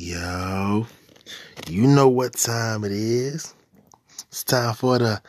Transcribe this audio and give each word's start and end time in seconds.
Yo, 0.00 0.86
you 1.66 1.88
know 1.88 2.06
what 2.06 2.32
time 2.34 2.84
it 2.84 2.92
is. 2.92 3.52
It's 4.28 4.44
time 4.44 4.72
for 4.72 4.96
the 4.96 5.20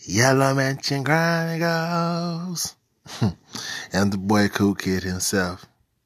Yellow 0.00 0.52
Mansion 0.52 1.02
Chronicles. 1.02 2.76
and 3.90 4.12
the 4.12 4.18
boy 4.18 4.48
Cool 4.48 4.74
Kid 4.74 5.02
himself. 5.02 5.64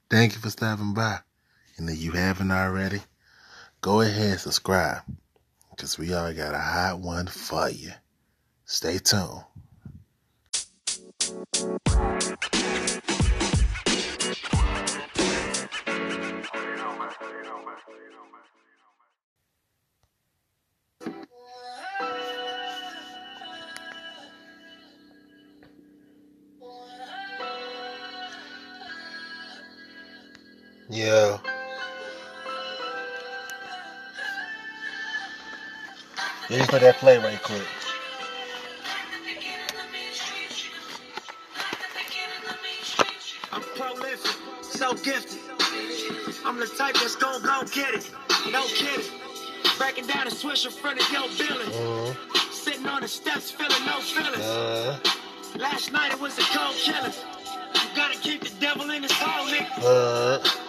Thank 0.08 0.35
you 0.35 0.40
for 0.40 0.50
stopping 0.50 0.95
by. 0.95 1.19
And 1.77 1.90
if 1.90 1.98
you 1.98 2.12
haven't 2.12 2.52
already, 2.52 3.00
go 3.80 4.02
ahead 4.02 4.30
and 4.30 4.41
subscribe. 4.41 5.02
Because 5.70 5.98
we 5.98 6.14
all 6.14 6.32
got 6.32 6.54
a 6.54 6.61
hot 6.61 7.00
one 7.00 7.27
for 7.27 7.70
you. 7.70 7.91
Stay 8.64 8.98
tuned. 8.98 9.43
Yeah. 30.92 31.38
Just 36.48 36.70
put 36.70 36.82
that 36.82 36.96
play 36.98 37.16
right 37.16 37.42
quick. 37.42 37.62
I'm 43.52 43.62
prolific, 43.62 44.37
so 44.62 44.92
gifted. 44.95 45.38
I'm 46.45 46.59
the 46.59 46.66
type 46.66 46.95
that's 46.95 47.16
gon' 47.16 47.43
go 47.43 47.62
get 47.73 47.95
it. 47.95 48.10
No 48.51 48.65
kidding. 48.66 49.06
Breaking 49.79 50.06
down 50.06 50.27
a 50.27 50.30
switch 50.30 50.66
in 50.66 50.73
front 50.73 51.01
of 51.01 51.10
your 51.10 51.23
building. 51.38 51.73
Mm-hmm. 51.73 52.52
Sitting 52.52 52.87
on 52.87 53.01
the 53.02 53.09
steps, 53.09 53.51
feeling 53.51 53.85
no 53.87 54.01
feelings. 54.01 54.45
Uh, 54.45 54.98
Last 55.59 55.93
night 55.93 56.13
it 56.13 56.20
was 56.20 56.38
a 56.38 56.43
cold 56.43 56.76
killing. 56.76 57.13
You 57.74 57.96
gotta 57.96 58.18
keep 58.18 58.43
the 58.43 58.51
devil 58.60 58.90
in 58.90 59.02
his 59.02 59.13
hole, 59.13 59.46
nigga. 59.48 59.85
uh, 59.85 60.62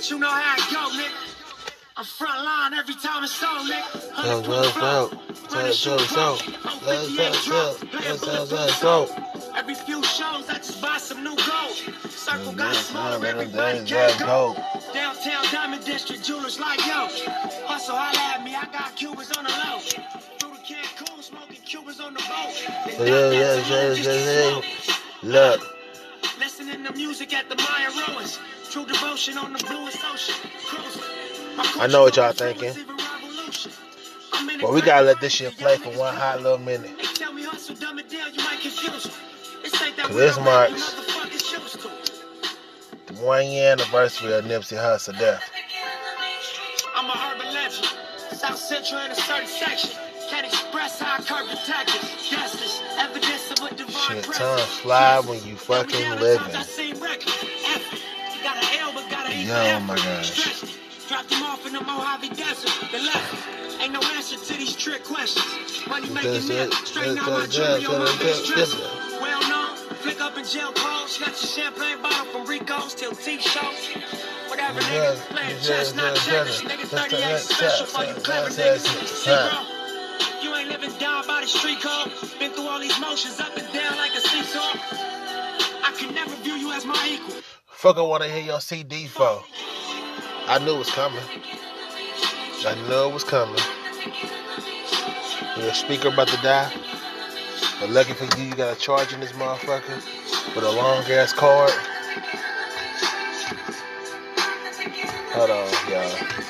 But 0.00 0.08
you 0.08 0.18
know 0.18 0.30
how 0.30 0.54
it 0.56 0.72
go, 0.72 0.88
nigga. 0.96 1.62
I'm 1.94 2.06
front 2.06 2.42
line 2.42 2.72
every 2.72 2.94
time 2.94 3.22
it's 3.22 3.44
on, 3.44 3.68
nigga. 3.68 4.46
Go, 4.46 4.72
go. 4.72 5.10
Running 5.52 5.66
Go, 5.66 5.72
shoot 5.72 5.98
go. 5.98 6.04
close. 6.06 6.40
Go, 6.40 6.70
058 6.88 7.50
go. 7.50 7.76
Playing 7.84 8.16
Go, 8.16 8.46
bulletproof 8.46 8.80
go. 8.80 9.52
Every 9.54 9.74
few 9.74 10.02
shows, 10.02 10.48
I 10.48 10.54
just 10.56 10.80
buy 10.80 10.96
some 10.96 11.22
new 11.22 11.36
gold. 11.36 11.76
Circle 12.08 12.54
got 12.54 12.74
smaller, 12.76 13.26
everybody 13.26 13.84
can't 13.84 14.18
go. 14.20 14.56
Downtown 14.94 15.44
Diamond 15.52 15.84
District, 15.84 16.24
jewelers 16.24 16.58
like 16.58 16.78
yo. 16.86 17.08
Hustle, 17.68 17.94
holla 17.94 18.40
at 18.40 18.42
me, 18.42 18.54
I 18.54 18.64
got 18.72 18.96
Cubans 18.96 19.30
on 19.36 19.44
the 19.44 19.50
low. 19.50 19.80
Through 19.80 20.56
the 20.56 20.64
Cancun, 20.64 21.22
smoking 21.22 21.60
Cubans 21.66 22.00
on 22.00 22.14
the 22.14 22.20
boat. 22.20 22.56
Yeah, 22.88 23.04
yeah, 23.04 23.30
yeah, 23.32 23.62
Tulum 23.64 23.96
just 23.96 24.08
to 24.08 24.14
yeah, 24.14 24.60
yeah. 25.24 25.50
Look, 25.58 25.60
Listening 26.38 26.84
to 26.84 26.92
music 26.94 27.34
at 27.34 27.50
the 27.50 27.56
Mayan 27.56 27.92
ruins. 28.14 28.40
True 28.70 28.86
devotion 28.86 29.36
on 29.36 29.52
the 29.52 29.58
bluest 29.64 29.98
ocean. 30.04 30.34
I 31.80 31.88
know 31.88 32.02
what 32.02 32.16
y'all 32.16 32.30
thinking. 32.30 32.68
even 32.68 32.96
revolution. 32.96 33.72
I'm 34.32 34.48
in 34.48 34.60
it 34.60 34.62
but 34.62 34.72
we 34.72 34.80
gotta 34.80 35.04
let 35.06 35.20
this 35.20 35.32
shit 35.32 35.58
play 35.58 35.76
for 35.76 35.90
one 35.98 36.14
hot 36.14 36.40
little 36.40 36.58
minute. 36.58 36.96
They 36.96 37.02
tell 37.02 37.32
me 37.32 37.42
hustle, 37.42 37.74
dumb 37.74 37.98
it 37.98 38.08
down, 38.08 38.32
you 38.32 38.44
might 38.44 38.60
confuse 38.60 39.02
them. 39.02 39.12
This 39.64 39.72
Cause 39.72 40.14
this 40.14 40.36
real 40.36 40.46
rap 40.46 40.70
you 40.70 40.76
marks-. 40.78 40.94
The 43.06 43.14
one 43.14 43.46
year 43.48 43.72
anniversary 43.72 44.34
of 44.34 44.44
Nipsey 44.44 44.78
Hussle 44.78 45.18
death. 45.18 45.50
I'm 46.94 47.10
a 47.10 47.34
urban 47.34 47.52
legend. 47.52 47.88
South 48.30 48.56
Central 48.56 49.00
in 49.00 49.10
a 49.10 49.16
certain 49.16 49.48
section. 49.48 49.90
Can't 50.28 50.46
express 50.46 51.00
how 51.00 51.16
I 51.16 51.22
curb 51.22 51.48
the 51.50 51.56
tactics. 51.66 52.30
Justice, 52.30 52.80
evidence 52.98 53.50
of 53.50 53.66
a 53.66 53.74
divine 53.74 54.22
Shit, 54.22 54.32
time 54.32 54.58
fly 54.60 55.18
when 55.26 55.42
you 55.44 55.56
fucking 55.56 56.20
living. 56.20 56.54
L, 59.50 59.58
but 59.58 59.66
got 59.66 59.66
an 59.66 59.66
for 59.66 59.66
Yo, 59.66 59.76
effort. 59.76 59.86
my 59.86 59.96
gosh. 59.96 61.08
Dropped 61.08 61.30
them 61.30 61.42
off 61.42 61.66
in 61.66 61.72
the 61.72 61.80
Mojave 61.80 62.28
Desert. 62.30 62.90
The 62.92 62.98
left. 62.98 63.80
Ain't 63.80 63.92
no 63.92 64.00
answer 64.14 64.36
to 64.36 64.52
these 64.58 64.76
trick 64.76 65.04
questions. 65.04 65.86
Money 65.88 66.08
making 66.10 66.32
That's 66.32 66.48
me 66.48 66.56
it. 66.56 66.72
straighten 66.86 67.18
out 67.18 67.30
my 67.30 67.46
jewelry 67.46 67.86
on 67.86 67.98
my 68.00 68.16
best 68.22 68.46
dresser. 68.46 68.78
Well 69.20 69.42
known, 69.48 69.76
flick 70.04 70.20
up 70.20 70.36
in 70.38 70.44
jail 70.44 70.72
calls, 70.72 71.12
snatch 71.16 71.42
a 71.42 71.46
champagne 71.46 72.00
bottle 72.02 72.26
from 72.32 72.46
Rico's 72.46 72.94
till 72.94 73.12
T-shows. 73.12 73.88
Whatever, 74.48 74.80
Yeah, 74.80 74.86
nigga. 74.88 75.16
Playing 75.34 75.60
chess, 75.62 75.94
not 75.94 76.16
checkers. 76.16 76.60
Nigga, 76.62 76.86
38 76.86 77.38
special 77.38 77.86
for 77.86 78.04
you 78.04 78.14
clever 78.14 78.50
niggas. 78.50 78.84
You 80.42 80.54
ain't 80.56 80.68
living 80.68 80.92
down 80.98 81.26
by 81.26 81.40
the 81.42 81.46
street 81.48 81.80
code. 81.80 82.12
Been 82.38 82.50
through 82.52 82.68
all 82.68 82.80
these 82.80 82.98
motions 83.00 83.40
up 83.40 83.56
and 83.56 83.66
down 83.72 83.96
like 83.96 84.12
a 84.14 84.20
seesaw. 84.20 84.72
I 85.82 85.92
can 85.98 86.14
never 86.14 86.34
view 86.36 86.54
you 86.54 86.72
as 86.72 86.84
my 86.86 87.08
equal. 87.08 87.40
I 87.82 88.02
wanna 88.02 88.28
hear 88.28 88.42
your 88.42 88.60
CD 88.60 89.06
for. 89.06 89.42
I 90.46 90.58
knew 90.58 90.74
it 90.74 90.78
was 90.78 90.90
coming. 90.90 91.22
I 92.66 92.74
knew 92.86 93.08
it 93.08 93.14
was 93.14 93.24
coming. 93.24 93.58
Your 95.56 95.72
speaker 95.72 96.08
about 96.08 96.28
to 96.28 96.36
die. 96.42 96.70
But 97.80 97.88
lucky 97.88 98.12
for 98.12 98.24
you, 98.38 98.48
you 98.48 98.54
got 98.54 98.76
a 98.76 98.78
charge 98.78 99.14
in 99.14 99.20
this 99.20 99.32
motherfucker 99.32 100.54
with 100.54 100.62
a 100.62 100.70
long 100.70 101.04
ass 101.04 101.32
cord. 101.32 101.70
Hold 105.32 105.50
on, 105.50 105.70
y'all. 105.90 106.40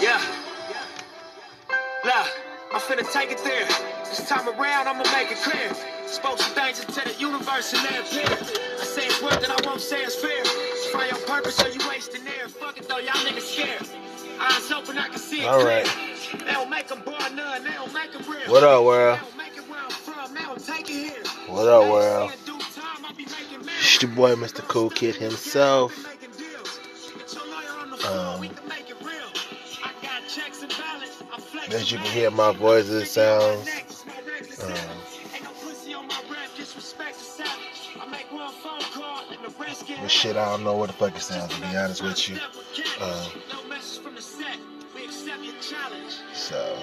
Yeah. 0.00 0.22
Look, 2.04 2.41
I'm 2.74 2.80
finna 2.80 3.10
take 3.12 3.30
it 3.30 3.38
there. 3.44 3.66
This 4.04 4.26
time 4.28 4.48
around, 4.48 4.88
I'ma 4.88 5.04
make 5.12 5.30
it 5.30 5.38
clear. 5.42 5.74
Spoke 6.06 6.38
some 6.38 6.54
things 6.54 6.80
into 6.80 7.00
the 7.06 7.14
universe 7.20 7.72
and 7.74 7.84
they 7.86 7.98
appear. 7.98 8.36
I 8.80 8.84
say 8.84 9.06
it's 9.06 9.22
worth 9.22 9.42
it, 9.42 9.50
I 9.50 9.66
won't 9.66 9.80
say 9.80 10.02
it's 10.02 10.14
fair. 10.16 10.42
Find 10.92 11.10
your 11.10 11.20
purpose, 11.26 11.56
so 11.56 11.66
you 11.66 11.80
wasting 11.88 12.22
air. 12.26 12.48
Fuck 12.48 12.78
it 12.78 12.88
though, 12.88 12.98
y'all 12.98 13.12
niggas 13.26 13.42
scared. 13.42 13.86
Eyes 14.40 14.72
open, 14.72 14.96
I 14.96 15.08
can 15.08 15.18
see 15.18 15.42
it 15.42 15.46
All 15.46 15.60
clear. 15.60 15.82
right. 15.84 15.90
They 16.46 16.52
don't 16.52 16.70
make 16.70 16.88
them 16.88 17.02
born 17.04 17.36
none, 17.36 17.62
they 17.64 17.72
don't 17.72 17.92
make 17.92 18.12
them 18.12 18.22
real. 18.30 18.50
What 18.50 18.62
up, 18.64 18.84
world? 18.84 19.18
They 19.18 19.24
don't 19.26 19.36
make 19.36 19.56
it 19.56 19.68
where 19.70 19.80
I'm 19.80 19.90
from, 19.90 20.34
they 20.34 20.40
don't 20.40 20.66
take 20.66 20.88
it 20.90 21.12
here. 21.12 21.24
What 21.48 21.68
up, 21.68 21.90
world? 21.90 22.30
see 22.30 22.52
in 22.52 22.58
due 22.58 22.64
time, 22.80 23.04
I 23.04 23.12
be 23.12 23.24
making 23.24 23.68
It's 23.68 24.02
your 24.02 24.10
boy, 24.12 24.34
Mr. 24.34 24.66
Cool 24.66 24.88
Kid 24.90 25.16
himself. 25.16 25.92
Um, 28.04 28.40
as 31.74 31.90
you 31.90 31.98
can 31.98 32.06
hear 32.06 32.30
my 32.30 32.52
voice, 32.52 32.88
it 32.88 33.06
sounds, 33.06 33.68
um, 34.62 34.74
But 40.00 40.10
shit, 40.10 40.36
I 40.36 40.44
don't 40.46 40.64
know 40.64 40.76
what 40.76 40.88
the 40.88 40.92
fuck 40.92 41.16
it 41.16 41.22
sounds, 41.22 41.54
to 41.54 41.60
be 41.60 41.76
honest 41.76 42.02
with 42.02 42.28
you. 42.28 42.36
Uh, 43.00 43.28
so, 46.34 46.82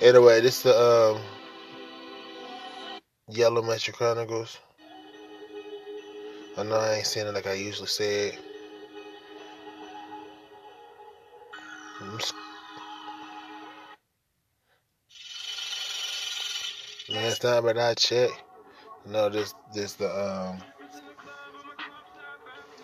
anyway, 0.00 0.40
this 0.40 0.62
the 0.62 0.78
um, 0.78 1.20
Yellow 3.28 3.62
Metro 3.62 3.92
Chronicles. 3.92 4.58
I 6.56 6.62
know 6.62 6.76
I 6.76 6.94
ain't 6.96 7.06
saying 7.06 7.26
it 7.26 7.34
like 7.34 7.46
I 7.46 7.54
usually 7.54 7.88
say 7.88 8.28
it. 8.28 8.38
Last 17.22 17.42
time 17.42 17.66
that 17.66 17.76
I 17.76 17.92
checked, 17.92 18.42
no, 19.04 19.28
this 19.28 19.54
this 19.74 19.92
the 19.92 20.08
um 20.08 20.56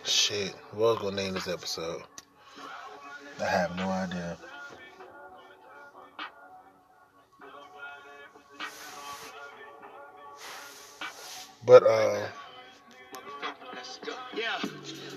shit. 0.04 0.54
What 0.72 0.92
was 0.92 0.98
gonna 0.98 1.16
name 1.16 1.32
this 1.32 1.48
episode? 1.48 2.02
I 3.40 3.46
have 3.46 3.74
no 3.76 3.88
idea. 3.88 4.36
But 11.64 11.82
uh, 11.84 12.26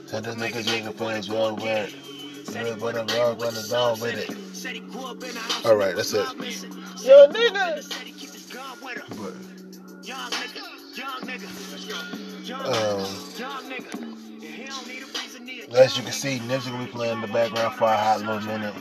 send 0.06 0.26
this 0.28 0.36
nigga 0.36 0.64
nigga 0.64 0.94
for 0.94 1.12
his 1.12 1.30
road 1.30 1.58
back. 1.58 1.90
But 2.80 2.96
I'm 2.96 3.08
wrong 3.08 3.36
it's 3.42 3.74
on 3.74 4.00
with 4.00 4.16
it. 4.16 5.66
All 5.66 5.76
right, 5.76 5.94
that's 5.94 6.14
it. 6.14 6.26
Yo, 7.04 7.28
nigga. 7.28 8.09
Um, 12.66 13.06
as 15.76 15.98
you 15.98 16.04
can 16.04 16.12
see, 16.12 16.40
Nipsey 16.40 16.72
will 16.72 16.86
be 16.86 16.92
playing 16.92 17.16
in 17.16 17.22
the 17.22 17.28
background 17.28 17.76
for 17.76 17.86
a 17.86 17.98
hot 17.98 18.20
little 18.22 18.42
minute. 18.42 18.74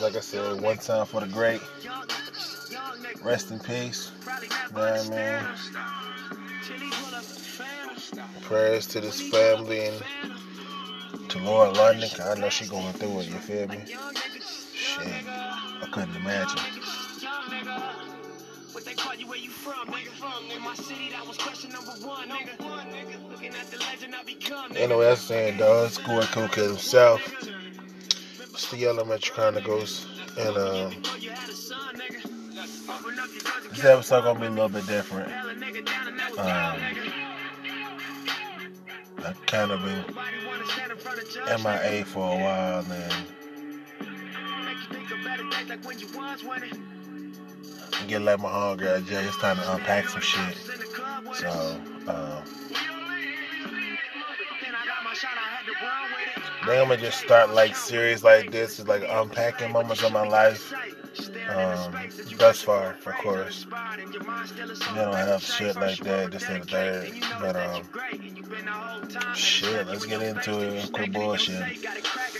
Like 0.00 0.16
I 0.16 0.20
said, 0.20 0.60
one 0.60 0.78
time 0.78 1.06
for 1.06 1.20
the 1.20 1.26
great. 1.26 1.60
Rest 3.22 3.50
in 3.50 3.58
peace. 3.58 4.12
I 4.76 5.02
mean? 5.08 5.46
Prayers 8.42 8.86
to 8.88 9.00
this 9.00 9.20
family 9.30 9.86
and 9.86 10.02
to 11.28 11.38
Lauren 11.38 11.74
London, 11.74 12.08
I 12.22 12.34
know 12.34 12.48
she 12.48 12.66
going 12.66 12.92
through 12.94 13.20
it, 13.20 13.26
you 13.28 13.38
feel 13.38 13.68
me? 13.68 13.84
Shit, 14.74 15.06
I 15.28 15.88
couldn't 15.92 16.16
imagine. 16.16 16.60
What 18.80 18.86
they 18.86 18.94
call 18.94 19.14
you 19.14 19.26
where 19.26 19.38
you 19.38 19.50
from, 19.50 19.88
nigga? 19.88 20.08
From 20.08 20.50
in 20.50 20.62
my 20.62 20.74
city, 20.74 21.10
that 21.10 21.26
was 21.26 21.36
question 21.36 21.70
number 21.70 21.90
one, 22.00 22.30
nigga. 22.30 23.30
Looking 23.30 23.54
at 23.54 23.70
the 23.70 23.76
legend 23.76 24.14
I 24.14 24.22
become, 24.22 24.70
nigga. 24.70 25.10
I'm 25.10 25.16
saying, 25.16 25.58
it's 25.84 25.98
Gore 25.98 26.22
Cook 26.22 26.54
himself. 26.54 27.20
It's 28.40 28.70
the 28.70 29.04
Metro 29.04 29.34
Chronicles. 29.34 30.06
And 30.38 30.56
um, 30.56 30.92
nigga. 31.92 32.24
This 33.68 33.84
episode 33.84 34.22
gonna 34.22 34.40
be 34.40 34.46
a 34.46 34.50
little 34.50 34.70
bit 34.70 34.86
different. 34.86 35.28
nigga 35.28 35.86
Um. 36.38 36.80
I 39.22 39.34
kind 39.44 39.72
of 39.72 39.82
been 39.82 40.04
MIA 41.62 42.06
for 42.06 42.34
a 42.34 42.42
while, 42.42 42.82
man. 42.84 43.26
I 47.98 48.04
get 48.06 48.22
like 48.22 48.40
my 48.40 48.48
homegirl 48.48 49.06
Jay. 49.06 49.24
It's 49.24 49.36
time 49.38 49.56
to 49.56 49.72
unpack 49.74 50.08
some 50.08 50.20
shit. 50.20 50.56
So, 51.34 51.80
um, 52.08 52.42
Then 56.66 56.78
I'm 56.78 56.88
gonna 56.88 56.98
just 57.00 57.18
start 57.20 57.50
like 57.50 57.74
series 57.74 58.22
like 58.22 58.50
this, 58.50 58.78
is 58.78 58.86
like 58.86 59.02
unpacking 59.08 59.72
moments 59.72 60.02
of 60.02 60.12
my 60.12 60.26
life. 60.26 60.72
Um, 61.48 61.94
thus 62.36 62.60
far, 62.62 62.96
of 63.06 63.14
course. 63.14 63.64
You 63.64 64.94
don't 64.94 65.14
have 65.14 65.42
shit 65.42 65.76
like 65.76 65.98
that, 66.00 66.30
this 66.30 66.48
and 66.48 66.68
third. 66.68 67.12
But 67.40 67.56
um, 67.56 69.34
shit, 69.34 69.86
let's 69.86 70.04
get 70.04 70.22
into 70.22 70.60
it 70.60 70.92
quit 70.92 71.12
bullshit. 71.12 71.86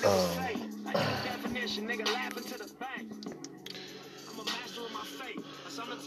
Um, 0.04 0.94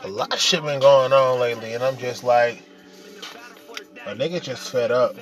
a 0.03 0.07
lot 0.07 0.33
of 0.33 0.39
shit 0.39 0.61
been 0.63 0.79
going 0.79 1.13
on 1.13 1.39
lately, 1.39 1.73
and 1.73 1.83
I'm 1.83 1.97
just 1.97 2.23
like, 2.23 2.61
a 4.05 4.13
nigga 4.13 4.41
just 4.41 4.69
fed 4.69 4.91
up. 4.91 5.15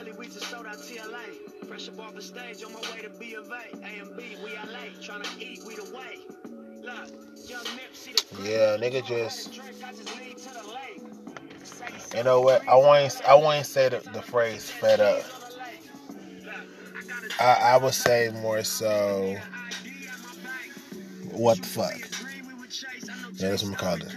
Yeah, 8.43 8.77
nigga 8.77 9.05
just, 9.05 9.61
you 12.15 12.23
know 12.23 12.41
what? 12.41 12.67
I 12.67 12.75
won't, 12.75 13.21
I 13.27 13.35
won't 13.35 13.65
say 13.65 13.89
the, 13.89 13.99
the 14.13 14.21
phrase 14.21 14.69
fed 14.69 14.99
up. 14.99 15.23
I, 17.39 17.73
I 17.73 17.77
would 17.77 17.93
say 17.93 18.31
more 18.41 18.63
so, 18.63 19.35
what 21.31 21.59
the 21.59 21.67
fuck? 21.67 21.99
Yeah, 23.33 23.49
that's 23.49 23.63
what 23.63 23.69
I'm 23.71 23.75
calling 23.75 24.01
it. 24.01 24.15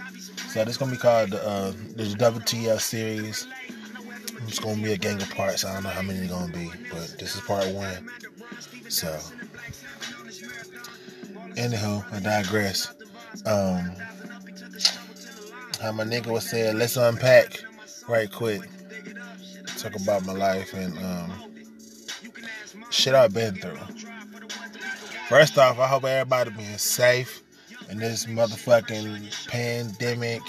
So 0.55 0.63
this 0.63 0.77
gonna 0.77 0.91
be 0.93 0.97
called 0.97 1.33
uh, 1.33 1.71
the 1.97 2.15
WTF 2.17 2.79
series. 2.79 3.45
It's 4.47 4.57
gonna 4.57 4.81
be 4.81 4.93
a 4.93 4.97
gang 4.97 5.21
of 5.21 5.29
parts. 5.31 5.65
I 5.65 5.73
don't 5.73 5.83
know 5.83 5.89
how 5.89 6.01
many 6.01 6.19
they're 6.19 6.29
gonna 6.29 6.53
be, 6.53 6.71
but 6.89 7.19
this 7.19 7.35
is 7.35 7.41
part 7.41 7.67
one. 7.73 8.09
So, 8.87 9.19
anywho, 11.57 12.05
I 12.09 12.19
digress. 12.21 12.87
Um, 13.45 13.97
how 15.81 15.91
my 15.91 16.05
nigga 16.05 16.27
was 16.27 16.49
saying, 16.49 16.77
let's 16.77 16.95
unpack 16.95 17.61
right 18.07 18.31
quick. 18.31 18.61
Talk 19.77 19.99
about 19.99 20.25
my 20.25 20.31
life 20.31 20.73
and 20.73 20.97
um, 20.99 21.33
shit 22.91 23.13
I've 23.13 23.33
been 23.33 23.55
through. 23.55 23.77
First 25.27 25.57
off, 25.57 25.79
I 25.79 25.87
hope 25.87 26.05
everybody 26.05 26.51
being 26.51 26.77
safe 26.77 27.43
in 27.89 27.97
this 27.99 28.25
motherfucking 28.25 29.47
pandemic, 29.47 30.41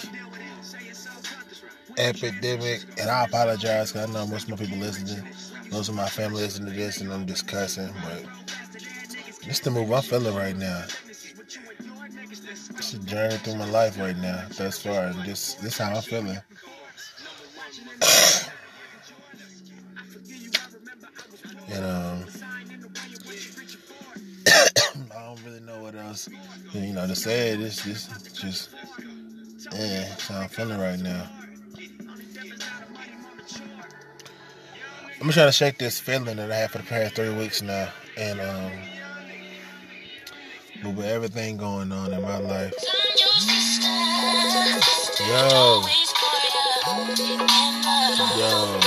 epidemic. 1.99 2.85
And 2.99 3.11
I 3.11 3.25
apologize 3.25 3.93
because 3.93 4.09
I 4.09 4.13
know 4.13 4.27
most 4.27 4.45
of 4.45 4.51
my 4.51 4.57
people 4.57 4.79
listening, 4.79 5.23
most 5.71 5.89
of 5.89 5.95
my 5.95 6.09
family 6.09 6.43
listening 6.43 6.73
to 6.73 6.79
this, 6.79 7.01
and 7.01 7.13
I'm 7.13 7.27
just 7.27 7.47
cussing. 7.49 7.93
But 8.03 8.25
this 9.45 9.61
the 9.61 9.71
move 9.71 9.93
I'm 9.93 10.03
feeling 10.03 10.35
right 10.35 10.57
now. 10.57 10.85
It's 12.79 12.95
a 12.95 12.99
journey 12.99 13.37
through 13.39 13.57
my 13.57 13.71
life 13.71 13.99
right 13.99 14.17
now, 14.17 14.47
thus 14.57 14.79
far, 14.83 15.07
and 15.07 15.25
this 15.25 15.55
this 15.55 15.79
how 15.79 15.95
I'm 15.95 16.03
feeling. 16.03 16.39
and 21.69 21.85
um, 21.85 22.25
you 26.73 26.93
know, 26.93 27.07
to 27.07 27.17
say. 27.17 27.57
This, 27.57 27.83
this, 27.83 28.07
just, 28.33 28.71
yeah, 29.73 30.09
that's 30.09 30.29
how 30.29 30.41
I'm 30.41 30.49
feeling 30.49 30.79
right 30.79 30.99
now. 30.99 31.29
I'm 35.21 35.31
trying 35.31 35.49
to 35.49 35.53
shake 35.53 35.79
this 35.79 35.99
feeling 35.99 36.37
that 36.37 36.53
I 36.53 36.57
had 36.57 36.71
for 36.71 36.79
the 36.79 36.85
past 36.85 37.15
three 37.15 37.35
weeks 37.35 37.63
now, 37.63 37.89
and 38.19 38.41
um, 38.41 38.73
but 40.83 40.95
with 40.95 41.07
everything 41.07 41.57
going 41.57 41.91
on 41.91 42.13
in 42.13 42.21
my 42.21 42.39
life, 42.39 42.75
yo, 45.19 45.83
yo. 48.39 48.81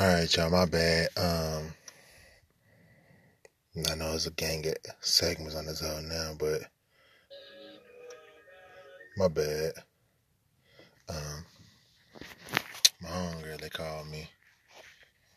All 0.00 0.06
right, 0.06 0.34
y'all. 0.34 0.48
My 0.48 0.64
bad. 0.64 1.08
Um, 1.18 1.74
I 3.90 3.94
know 3.96 4.14
it's 4.14 4.24
a 4.24 4.30
gang 4.30 4.66
of 4.66 4.74
segments 5.00 5.54
on 5.54 5.66
this 5.66 5.82
hoe 5.82 6.00
now, 6.00 6.32
but 6.38 6.62
my 9.18 9.28
bad. 9.28 9.72
Um, 11.10 11.44
my 13.02 13.08
homegirl, 13.10 13.60
they 13.60 13.68
called 13.68 14.08
me. 14.08 14.26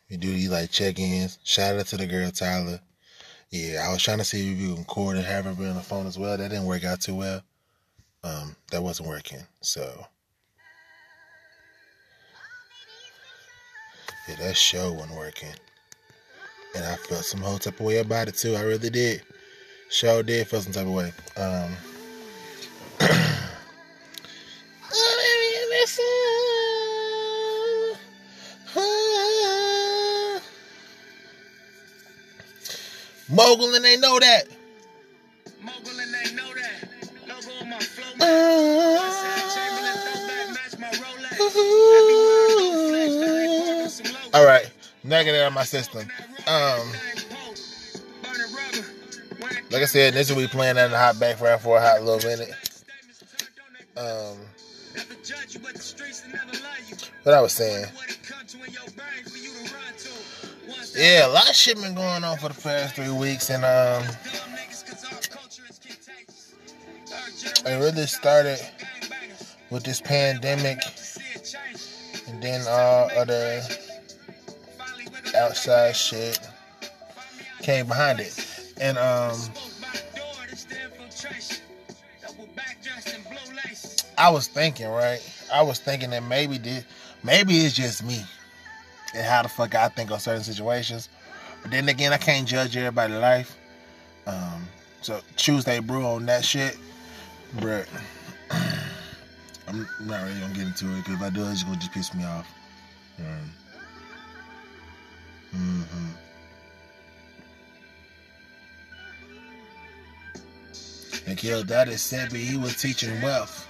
We 0.08 0.16
do 0.16 0.32
these 0.32 0.48
like 0.48 0.70
check-ins. 0.70 1.40
Shout 1.44 1.76
out 1.76 1.84
to 1.88 1.98
the 1.98 2.06
girl 2.06 2.30
Tyler. 2.30 2.80
Yeah, 3.50 3.86
I 3.86 3.92
was 3.92 4.02
trying 4.02 4.16
to 4.16 4.24
see 4.24 4.50
if 4.50 4.58
you 4.58 4.68
can 4.68 4.78
record 4.78 5.18
and 5.18 5.26
have 5.26 5.44
her 5.44 5.52
be 5.52 5.66
on 5.66 5.74
the 5.74 5.82
phone 5.82 6.06
as 6.06 6.18
well. 6.18 6.38
That 6.38 6.48
didn't 6.48 6.64
work 6.64 6.84
out 6.84 7.02
too 7.02 7.16
well. 7.16 7.42
Um, 8.22 8.56
that 8.70 8.82
wasn't 8.82 9.10
working. 9.10 9.42
So 9.60 10.06
yeah, 14.28 14.36
that 14.36 14.56
show 14.56 14.92
wasn't 14.92 15.16
working. 15.16 15.54
And 16.74 16.84
I 16.84 16.96
felt 16.96 17.24
some 17.24 17.40
whole 17.40 17.58
type 17.58 17.78
of 17.78 17.86
way 17.86 17.98
about 17.98 18.28
it 18.28 18.36
too. 18.36 18.54
I 18.54 18.62
really 18.62 18.90
did. 18.90 19.22
Show 19.90 20.22
did 20.22 20.46
feel 20.48 20.60
some 20.60 20.72
type 20.72 20.86
of 20.86 20.92
way. 20.92 21.12
Um 21.36 21.76
Mogul 33.30 33.74
and 33.74 33.84
they 33.84 33.96
know 33.96 34.18
that. 34.20 34.44
Mogul 35.60 35.98
and 35.98 36.14
they 36.14 36.34
know 36.34 36.52
that. 36.54 36.88
Logo 37.26 37.50
on 37.60 37.70
my 37.70 37.78
flow. 37.78 38.73
Now 45.22 45.42
out 45.42 45.46
of 45.46 45.52
my 45.52 45.64
system. 45.64 46.00
Um, 46.46 46.92
like 49.70 49.82
I 49.82 49.84
said, 49.84 50.14
this 50.14 50.30
will 50.30 50.40
be 50.40 50.48
playing 50.48 50.76
in 50.76 50.90
the 50.90 50.98
hot 50.98 51.20
back 51.20 51.36
for 51.36 51.46
a 51.46 51.80
hot 51.80 52.02
little 52.02 52.28
minute. 52.28 52.50
Um, 53.96 54.38
what 57.22 57.34
I 57.34 57.40
was 57.40 57.52
saying. 57.52 57.86
Yeah, 60.96 61.26
a 61.26 61.28
lot 61.28 61.48
of 61.48 61.54
shit 61.54 61.76
been 61.80 61.94
going 61.94 62.24
on 62.24 62.38
for 62.38 62.48
the 62.48 62.60
past 62.60 62.96
three 62.96 63.10
weeks, 63.10 63.50
and 63.50 63.64
um, 63.64 64.04
it 67.66 67.78
really 67.80 68.06
started 68.06 68.58
with 69.70 69.84
this 69.84 70.00
pandemic, 70.00 70.78
and 72.28 72.42
then 72.42 72.64
all 72.68 73.10
other 73.16 73.62
outside 75.44 75.94
shit 75.94 76.38
came 77.62 77.86
behind 77.86 78.20
it. 78.20 78.72
And 78.80 78.98
um, 78.98 79.36
I 84.16 84.30
was 84.30 84.48
thinking, 84.48 84.88
right? 84.88 85.20
I 85.52 85.62
was 85.62 85.78
thinking 85.78 86.10
that 86.10 86.22
maybe 86.22 86.58
this, 86.58 86.84
maybe 87.22 87.58
it's 87.58 87.74
just 87.74 88.04
me 88.04 88.22
and 89.14 89.24
how 89.24 89.42
the 89.42 89.48
fuck 89.48 89.74
I 89.74 89.88
think 89.88 90.10
of 90.10 90.20
certain 90.20 90.42
situations. 90.42 91.08
But 91.62 91.70
then 91.70 91.88
again, 91.88 92.12
I 92.12 92.18
can't 92.18 92.46
judge 92.46 92.76
everybody's 92.76 93.16
life. 93.16 93.56
Um, 94.26 94.66
so 95.02 95.20
Tuesday 95.36 95.80
brew 95.80 96.04
on 96.04 96.26
that 96.26 96.44
shit, 96.44 96.78
but 97.60 97.86
I'm 99.68 99.86
not 100.00 100.22
really 100.24 100.40
gonna 100.40 100.54
get 100.54 100.66
into 100.66 100.86
it 100.94 100.98
because 100.98 101.14
if 101.14 101.22
I 101.22 101.30
do, 101.30 101.46
it's 101.46 101.62
gonna 101.62 101.76
just 101.76 101.92
piss 101.92 102.14
me 102.14 102.24
off. 102.24 102.46
Um, 103.18 103.50
hmm 105.54 105.82
And 111.26 111.38
said 111.96 112.30
but 112.30 112.40
he 112.40 112.56
was 112.58 112.80
teaching 112.80 113.20
wealth. 113.22 113.66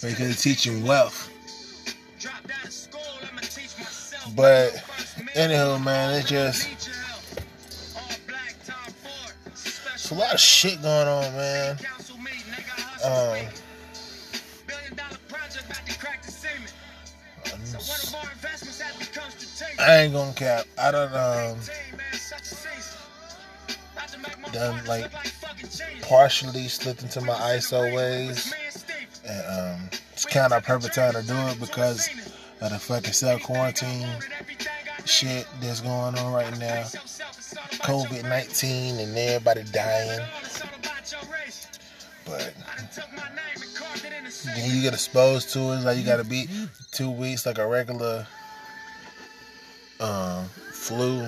Because 0.00 0.40
teaching 0.40 0.84
wealth. 0.84 1.30
But 4.36 4.70
anywho, 5.34 5.82
man, 5.82 6.14
it's 6.14 6.28
just 6.28 6.68
it's 9.94 10.10
a 10.10 10.14
lot 10.14 10.34
of 10.34 10.40
shit 10.40 10.80
going 10.82 11.08
on, 11.08 11.32
man. 11.34 11.78
Um, 13.04 13.38
I 19.86 20.02
ain't 20.02 20.14
gonna 20.14 20.32
cap. 20.32 20.64
I 20.78 20.90
don't 20.90 21.12
um 21.12 21.58
done 24.52 24.82
like 24.86 25.10
partially 26.02 26.68
slipped 26.68 27.02
into 27.02 27.20
my 27.20 27.34
ISO 27.34 27.94
ways, 27.94 28.54
and 29.28 29.80
um, 29.82 29.90
it's 30.12 30.24
kind 30.24 30.54
of 30.54 30.64
perfect 30.64 30.94
time 30.94 31.12
to 31.12 31.22
do 31.22 31.34
it 31.34 31.60
because 31.60 32.08
of 32.62 32.70
the 32.70 32.78
fucking 32.78 33.12
self 33.12 33.42
quarantine 33.42 34.08
shit 35.04 35.46
that's 35.60 35.82
going 35.82 36.16
on 36.18 36.32
right 36.32 36.58
now. 36.58 36.84
COVID 37.84 38.22
nineteen 38.22 38.98
and 39.00 39.14
everybody 39.18 39.64
dying, 39.64 40.26
but 42.24 42.54
then 44.46 44.70
you 44.70 44.80
get 44.80 44.94
exposed 44.94 45.52
to 45.52 45.58
it. 45.72 45.80
Like 45.80 45.98
you 45.98 46.04
got 46.04 46.16
to 46.16 46.24
be 46.24 46.48
two 46.90 47.10
weeks 47.10 47.44
like 47.44 47.58
a 47.58 47.66
regular 47.66 48.26
um, 50.00 50.46
flu. 50.72 51.22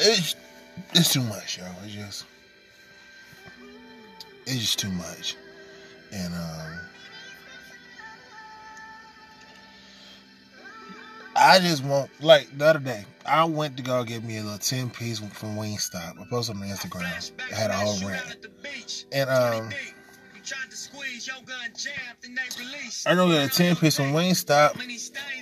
It's 0.00 0.34
it's 0.94 1.12
too 1.12 1.22
much, 1.22 1.58
y'all. 1.58 1.66
It's 1.84 1.94
just 1.94 2.26
it's 4.46 4.60
just 4.60 4.78
too 4.78 4.90
much, 4.90 5.36
and 6.12 6.32
um, 6.34 6.80
I 11.36 11.58
just 11.58 11.84
want 11.84 12.10
like 12.20 12.56
the 12.56 12.66
other 12.66 12.78
day. 12.78 13.04
I 13.26 13.44
went 13.44 13.76
to 13.76 13.82
go 13.82 14.02
get 14.04 14.24
me 14.24 14.38
a 14.38 14.42
little 14.42 14.58
ten 14.58 14.88
piece 14.90 15.18
from 15.18 15.56
Wingstop. 15.56 16.20
I 16.20 16.24
posted 16.30 16.56
on 16.56 16.62
Instagram. 16.62 17.32
I 17.52 17.54
had 17.54 17.70
a 17.70 17.74
whole 17.74 17.98
rant, 18.08 18.46
and 19.12 19.30
um. 19.30 19.70
I 23.06 23.14
don't 23.14 23.30
get 23.30 23.44
a 23.44 23.48
10 23.48 23.76
piece 23.76 23.96
from 23.96 24.12
Wingstop. 24.12 24.80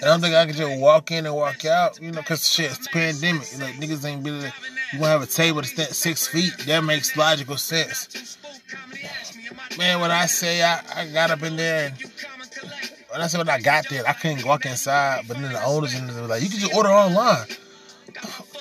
I 0.03 0.05
don't 0.05 0.21
think 0.21 0.35
I 0.35 0.47
can 0.47 0.55
just 0.55 0.81
walk 0.81 1.11
in 1.11 1.27
and 1.27 1.35
walk 1.35 1.65
out, 1.65 2.01
you 2.01 2.11
know, 2.11 2.21
because 2.21 2.49
shit, 2.49 2.73
it's 2.73 2.89
pandemic. 2.89 3.47
Like, 3.59 3.75
niggas 3.75 4.05
ain't 4.05 4.23
be 4.23 4.31
you 4.31 4.99
gonna 5.01 5.11
have 5.11 5.23
a 5.23 5.27
table 5.27 5.63
to 5.63 5.69
stand 5.69 5.91
six 5.91 6.27
feet. 6.27 6.57
That 6.67 6.85
makes 6.85 7.17
logical 7.17 7.57
sense. 7.57 8.39
Man, 9.77 10.01
when 10.01 10.11
I 10.11 10.27
say 10.27 10.63
I, 10.63 10.81
I 10.95 11.07
got 11.07 11.31
up 11.31 11.43
in 11.43 11.57
there 11.57 11.89
and 11.89 12.13
when 13.11 13.21
I 13.21 13.27
said 13.27 13.39
when 13.39 13.49
I 13.49 13.61
got 13.61 13.89
there, 13.89 14.07
I 14.07 14.13
couldn't 14.13 14.45
walk 14.45 14.67
inside, 14.67 15.25
but 15.27 15.39
then 15.39 15.53
the 15.53 15.65
owners 15.65 15.95
in 15.95 16.07
there 16.07 16.23
were 16.23 16.29
like, 16.29 16.43
you 16.43 16.49
can 16.49 16.61
just 16.61 16.75
order 16.75 16.91
online. 16.91 17.47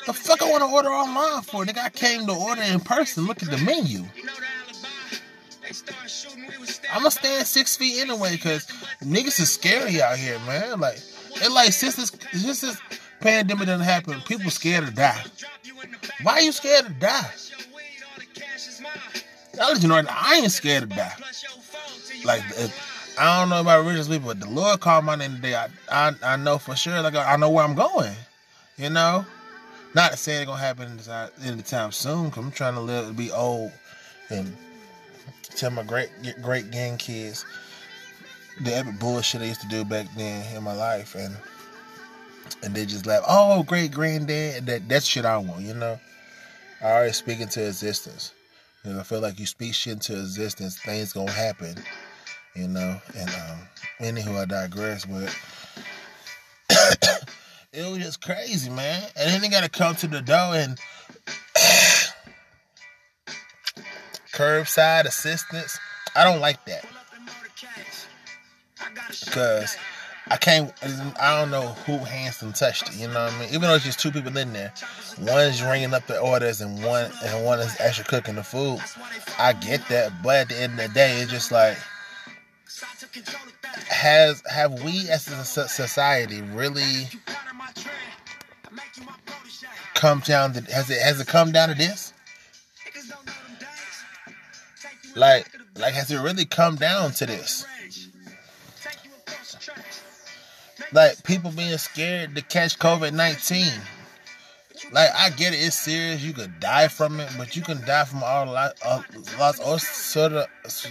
The 0.05 0.13
fuck 0.13 0.41
I 0.41 0.50
want 0.50 0.62
to 0.62 0.74
order 0.74 0.89
online 0.89 1.41
for? 1.43 1.65
Nigga, 1.65 1.79
I 1.79 1.89
came 1.89 2.25
to 2.27 2.34
order 2.34 2.62
in 2.62 2.79
person. 2.79 3.25
Look 3.25 3.41
at 3.41 3.50
the 3.50 3.57
menu. 3.57 4.03
I'm 6.91 7.00
gonna 7.00 7.12
stand 7.12 7.48
six 7.48 7.75
feet 7.75 8.01
anyway, 8.01 8.34
because 8.34 8.65
niggas 9.01 9.39
is 9.39 9.51
scary 9.51 10.01
out 10.01 10.17
here, 10.17 10.39
man. 10.39 10.79
Like, 10.79 11.00
it 11.36 11.51
like 11.51 11.74
since 11.74 11.96
this 11.96 12.12
since 12.32 12.62
this 12.62 12.82
pandemic 13.20 13.67
doesn't 13.67 13.86
happen, 13.86 14.22
people 14.22 14.50
scared 14.51 14.86
to 14.86 14.91
die. 14.91 15.24
Why 16.24 16.34
are 16.34 16.41
you 16.41 16.51
scared 16.51 16.86
to 16.86 16.94
die? 16.94 17.29
I'll 19.62 19.74
let 19.74 19.82
you 19.82 19.88
know 19.88 20.01
I 20.10 20.39
ain't 20.41 20.51
scared 20.51 20.89
to 20.89 20.96
die. 20.96 21.13
Like, 22.24 22.41
I 23.17 23.39
don't 23.39 23.50
know 23.50 23.62
about 23.62 23.86
religious 23.86 24.08
people, 24.08 24.27
but 24.27 24.39
the 24.39 24.50
Lord 24.50 24.79
called 24.79 25.05
my 25.05 25.15
name 25.15 25.36
today. 25.36 25.55
I, 25.55 25.67
I 25.89 26.13
I 26.24 26.36
know 26.36 26.58
for 26.58 26.75
sure. 26.75 27.01
Like 27.01 27.15
I 27.15 27.36
know 27.38 27.50
where 27.50 27.63
I'm 27.63 27.75
going. 27.75 28.13
You 28.77 28.89
know, 28.89 29.25
not 29.94 30.12
to 30.12 30.17
say 30.17 30.38
it's 30.38 30.46
gonna 30.46 30.60
happen 30.60 31.00
uh, 31.10 31.29
anytime 31.44 31.91
soon. 31.91 32.32
Cause 32.32 32.44
I'm 32.44 32.51
trying 32.51 32.74
to 32.74 32.82
live, 32.82 33.15
be 33.15 33.32
old, 33.32 33.72
and 34.29 34.55
tell 35.55 35.71
my 35.71 35.83
great 35.83 36.09
great 36.41 36.69
grandkids 36.71 37.45
the 38.62 38.75
epic 38.75 39.00
bullshit 39.00 39.41
I 39.41 39.45
used 39.45 39.62
to 39.62 39.67
do 39.67 39.83
back 39.83 40.07
then 40.15 40.55
in 40.55 40.63
my 40.63 40.74
life, 40.74 41.15
and 41.15 41.35
and 42.63 42.74
they 42.74 42.85
just 42.85 43.05
laugh. 43.05 43.24
Oh, 43.27 43.63
great 43.63 43.91
granddad, 43.91 44.65
that 44.67 44.88
that's 44.88 45.05
shit 45.05 45.25
I 45.25 45.38
want. 45.38 45.62
You 45.62 45.74
know, 45.74 46.00
I 46.81 46.85
already 46.85 47.13
speak 47.13 47.39
into 47.39 47.65
existence. 47.65 48.33
And 48.83 49.00
I 49.00 49.03
feel 49.03 49.19
like 49.19 49.39
you 49.39 49.47
speak 49.47 49.74
shit 49.74 49.93
into 49.93 50.13
existence, 50.13 50.77
things 50.79 51.12
gonna 51.12 51.31
happen. 51.31 51.75
You 52.55 52.67
know, 52.67 53.01
and 53.17 53.29
um, 53.29 53.59
anywho, 54.00 54.41
I 54.41 54.45
digress, 54.45 55.05
but 55.05 55.35
it 57.74 57.89
was 57.89 57.97
just 57.97 58.21
crazy, 58.21 58.69
man. 58.69 59.03
And 59.17 59.31
then 59.31 59.41
they 59.41 59.50
gotta 59.50 59.69
come 59.69 59.95
to 59.95 60.07
the 60.07 60.21
door 60.21 60.55
and 60.55 60.79
curbside 64.36 65.06
assistance. 65.06 65.80
I 66.15 66.24
don't 66.24 66.39
like 66.39 66.63
that 66.65 66.86
because 69.24 69.77
I 70.27 70.38
can't. 70.38 70.74
I 71.20 71.39
don't 71.39 71.51
know 71.51 71.68
who 71.86 71.98
hands 71.98 72.39
them 72.39 72.54
touched 72.54 72.89
it. 72.89 72.96
You 72.96 73.08
know 73.08 73.25
what 73.25 73.34
I 73.34 73.39
mean? 73.39 73.50
Even 73.50 73.62
though 73.62 73.75
it's 73.75 73.86
just 73.86 74.00
two 74.00 74.12
people 74.12 74.36
in 74.38 74.54
there, 74.54 74.74
one's 75.20 75.62
ringing 75.63 75.94
up 75.94 76.08
the 76.08 76.20
orders 76.20 76.62
and 76.62 76.84
one 76.84 77.12
and 77.24 77.46
one 77.46 77.60
is 77.60 77.80
actually 77.80 78.06
cooking 78.06 78.36
the 78.36 78.44
food. 78.44 78.80
I 79.38 79.54
get 79.54 79.88
that, 79.89 80.12
but 80.24 80.36
at 80.36 80.50
the 80.50 80.58
end 80.58 80.80
of 80.80 80.88
the 80.88 80.94
day, 80.94 81.22
it's 81.22 81.32
just 81.32 81.51
like 81.51 81.77
has 83.88 84.42
have 84.50 84.84
we 84.84 85.10
as 85.10 85.27
a 85.27 85.46
society 85.46 86.42
really 86.42 87.08
come 89.94 90.20
down 90.22 90.54
to 90.54 90.62
has 90.74 90.89
it 90.89 91.01
has 91.01 91.20
it 91.20 91.27
come 91.27 91.51
down 91.51 91.70
to 91.70 91.75
this? 91.75 92.13
Like 95.15 95.50
like 95.77 95.93
has 95.93 96.12
it 96.12 96.19
really 96.19 96.45
come 96.45 96.75
down 96.75 97.12
to 97.13 97.25
this? 97.25 97.65
Like 100.91 101.24
people 101.24 101.51
being 101.51 101.77
scared 101.77 102.36
to 102.36 102.41
catch 102.41 102.77
COVID 102.79 103.13
nineteen. 103.13 103.72
Like 104.91 105.10
I 105.15 105.29
get 105.31 105.53
it, 105.53 105.57
it's 105.57 105.79
serious. 105.79 106.22
You 106.22 106.34
could 106.34 106.60
die 106.60 106.89
from 106.89 107.19
it, 107.19 107.29
but 107.38 107.55
you 107.55 107.62
can 107.62 107.84
die 107.86 108.05
from 108.05 108.24
all 108.24 108.55
uh, 108.55 108.69
lots 109.39 109.60
of 109.60 109.81
sort 109.81 110.34
of. 110.34 110.48
Let's 110.63 110.81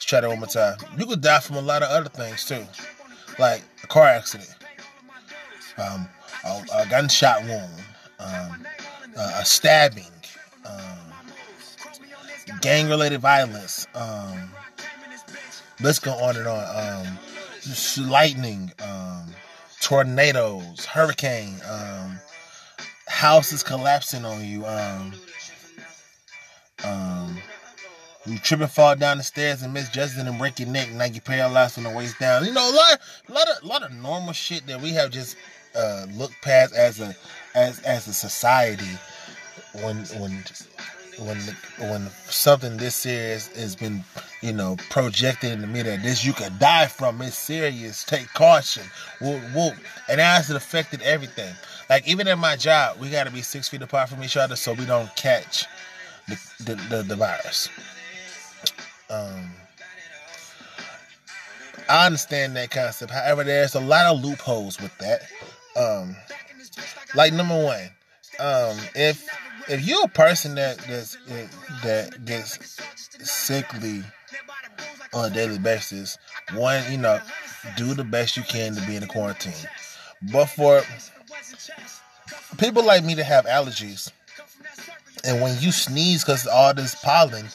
try 0.00 0.20
that 0.20 0.28
one 0.28 0.38
more 0.38 0.46
time. 0.46 0.76
You 0.98 1.06
could 1.06 1.20
die 1.22 1.40
from 1.40 1.56
a 1.56 1.62
lot 1.62 1.82
of 1.82 1.88
other 1.88 2.10
things 2.10 2.44
too, 2.44 2.64
like 3.38 3.62
a 3.82 3.86
car 3.86 4.06
accident, 4.06 4.54
um, 5.78 6.08
a, 6.44 6.62
a 6.74 6.86
gunshot 6.90 7.42
wound, 7.44 7.72
um, 8.18 8.66
a 9.16 9.44
stabbing, 9.44 10.04
um, 10.66 11.05
gang-related 12.60 13.20
violence. 13.20 13.86
Um, 13.94 14.50
let's 15.80 15.98
go 15.98 16.12
on 16.12 16.36
and 16.36 16.46
on. 16.46 17.06
Um, 17.06 17.18
lightning, 18.08 18.72
um, 18.80 19.26
tornadoes, 19.80 20.84
hurricane, 20.84 21.56
um, 21.68 22.18
houses 23.08 23.62
collapsing 23.62 24.24
on 24.24 24.44
you, 24.44 24.64
um, 24.66 25.12
um, 26.84 27.36
you 28.26 28.38
trip 28.38 28.60
and 28.60 28.70
fall 28.70 28.96
down 28.96 29.18
the 29.18 29.22
stairs 29.22 29.62
and 29.62 29.72
miss 29.72 29.88
Justin 29.88 30.26
and 30.26 30.38
break 30.38 30.58
your 30.58 30.68
neck, 30.68 30.88
and 30.88 30.98
now 30.98 31.04
you 31.04 31.20
paralyzed 31.20 31.74
from 31.74 31.84
the 31.84 31.90
waist 31.90 32.18
down. 32.18 32.44
You 32.44 32.52
know, 32.52 32.70
a 32.70 32.74
lot, 32.74 33.00
lot 33.28 33.48
of, 33.48 33.64
lot 33.64 33.82
of 33.82 33.92
normal 33.94 34.32
shit 34.32 34.66
that 34.66 34.80
we 34.80 34.90
have 34.90 35.10
just 35.10 35.36
uh, 35.76 36.06
looked 36.12 36.40
past 36.42 36.74
as 36.74 37.00
a, 37.00 37.14
as 37.54 37.80
as 37.80 38.08
a 38.08 38.12
society. 38.12 38.98
When 39.72 39.98
when 40.18 40.42
when 41.18 41.38
when 41.90 42.08
something 42.28 42.76
this 42.76 42.94
serious 42.94 43.48
has 43.56 43.74
been, 43.74 44.04
you 44.42 44.52
know, 44.52 44.76
projected 44.90 45.52
in 45.52 45.60
the 45.60 45.66
media, 45.66 45.98
this 45.98 46.24
you 46.24 46.32
could 46.32 46.58
die 46.58 46.86
from. 46.86 47.20
It's 47.22 47.36
serious. 47.36 48.04
Take 48.04 48.32
caution. 48.34 48.82
Whoop, 49.20 49.42
whoop. 49.54 49.74
And 50.08 50.18
that 50.18 50.36
has 50.36 50.50
affected 50.50 51.02
everything. 51.02 51.54
Like 51.88 52.06
even 52.08 52.28
in 52.28 52.38
my 52.38 52.56
job, 52.56 52.98
we 53.00 53.10
got 53.10 53.24
to 53.24 53.32
be 53.32 53.42
six 53.42 53.68
feet 53.68 53.82
apart 53.82 54.08
from 54.08 54.22
each 54.22 54.36
other 54.36 54.56
so 54.56 54.72
we 54.72 54.84
don't 54.84 55.14
catch 55.16 55.64
the 56.28 56.38
the, 56.64 56.74
the, 56.90 57.02
the 57.02 57.16
virus. 57.16 57.68
Um, 59.08 59.50
I 61.88 62.06
understand 62.06 62.56
that 62.56 62.70
concept. 62.70 63.12
However, 63.12 63.44
there's 63.44 63.74
a 63.74 63.80
lot 63.80 64.06
of 64.06 64.24
loopholes 64.24 64.80
with 64.80 64.96
that. 64.98 65.22
Um, 65.76 66.16
like 67.14 67.32
number 67.32 67.54
one, 67.54 67.90
um, 68.40 68.76
if 68.94 69.26
if 69.68 69.86
you're 69.86 70.04
a 70.04 70.08
person 70.08 70.54
that 70.56 70.78
that's, 70.78 71.16
that 71.82 72.24
gets 72.24 72.78
sickly 73.18 74.02
on 75.12 75.30
a 75.30 75.34
daily 75.34 75.58
basis. 75.58 76.18
One, 76.54 76.82
you 76.90 76.98
know, 76.98 77.20
do 77.76 77.94
the 77.94 78.04
best 78.04 78.36
you 78.36 78.42
can 78.42 78.74
to 78.74 78.86
be 78.86 78.96
in 78.96 79.00
the 79.00 79.06
quarantine. 79.06 79.54
But 80.32 80.46
for 80.46 80.82
people 82.58 82.84
like 82.84 83.04
me 83.04 83.14
to 83.14 83.24
have 83.24 83.46
allergies, 83.46 84.10
and 85.24 85.40
when 85.40 85.58
you 85.60 85.72
sneeze 85.72 86.22
because 86.22 86.46
all 86.46 86.74
this 86.74 86.94
pollen 86.94 87.46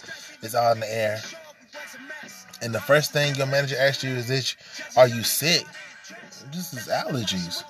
is 0.41 0.55
out 0.55 0.75
in 0.75 0.81
the 0.81 0.93
air, 0.93 1.21
and 2.61 2.73
the 2.75 2.81
first 2.81 3.11
thing 3.11 3.35
your 3.35 3.47
manager 3.47 3.75
asks 3.79 4.03
you 4.03 4.11
is, 4.11 4.55
"Are 4.95 5.07
you 5.07 5.23
sick?" 5.23 5.65
This 6.51 6.73
is 6.73 6.87
allergies. 6.87 7.63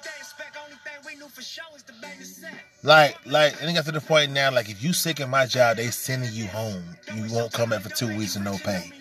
Like, 2.83 3.15
like, 3.27 3.61
and 3.61 3.69
it 3.69 3.73
got 3.73 3.85
to 3.85 3.91
the 3.91 4.01
point 4.01 4.31
now, 4.31 4.51
like, 4.51 4.69
if 4.69 4.83
you 4.83 4.91
sick 4.91 5.19
in 5.19 5.29
my 5.29 5.45
job, 5.45 5.77
they 5.77 5.87
sending 5.91 6.33
you 6.33 6.47
home. 6.47 6.83
You 7.15 7.31
won't 7.31 7.53
come 7.53 7.69
back 7.69 7.81
for 7.81 7.89
two 7.89 8.15
weeks 8.17 8.35
and 8.35 8.43
no 8.43 8.57
pay. 8.57 8.91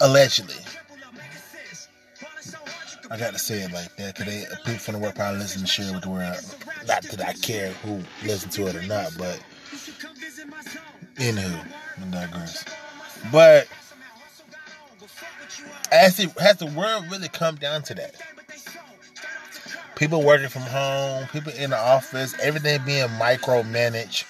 Allegedly. 0.00 0.56
I 3.10 3.16
got 3.16 3.32
to 3.32 3.38
say 3.38 3.60
it 3.60 3.70
like 3.70 3.94
that, 3.96 4.16
because 4.16 4.46
people 4.64 4.78
from 4.78 4.94
the 4.94 4.98
work 4.98 5.14
probably 5.14 5.38
listen 5.38 5.60
to 5.60 5.68
share 5.68 5.92
with 5.92 6.02
the 6.02 6.10
world. 6.10 6.36
Not 6.88 7.02
that 7.04 7.20
I 7.20 7.32
care 7.34 7.70
who 7.70 8.00
listen 8.24 8.50
to 8.50 8.66
it 8.66 8.74
or 8.74 8.82
not, 8.82 9.12
but, 9.16 9.40
anywho, 11.16 11.64
I 12.02 12.10
digress. 12.10 12.64
But, 13.30 13.68
as 15.92 16.18
it, 16.18 16.36
has 16.40 16.56
the 16.56 16.66
world 16.66 17.04
really 17.08 17.28
come 17.28 17.54
down 17.54 17.82
to 17.82 17.94
that? 17.94 18.16
People 20.04 20.22
working 20.22 20.50
from 20.50 20.60
home, 20.60 21.26
people 21.32 21.50
in 21.54 21.70
the 21.70 21.78
office, 21.78 22.34
everything 22.42 22.78
being 22.84 23.08
micromanaged. 23.08 24.24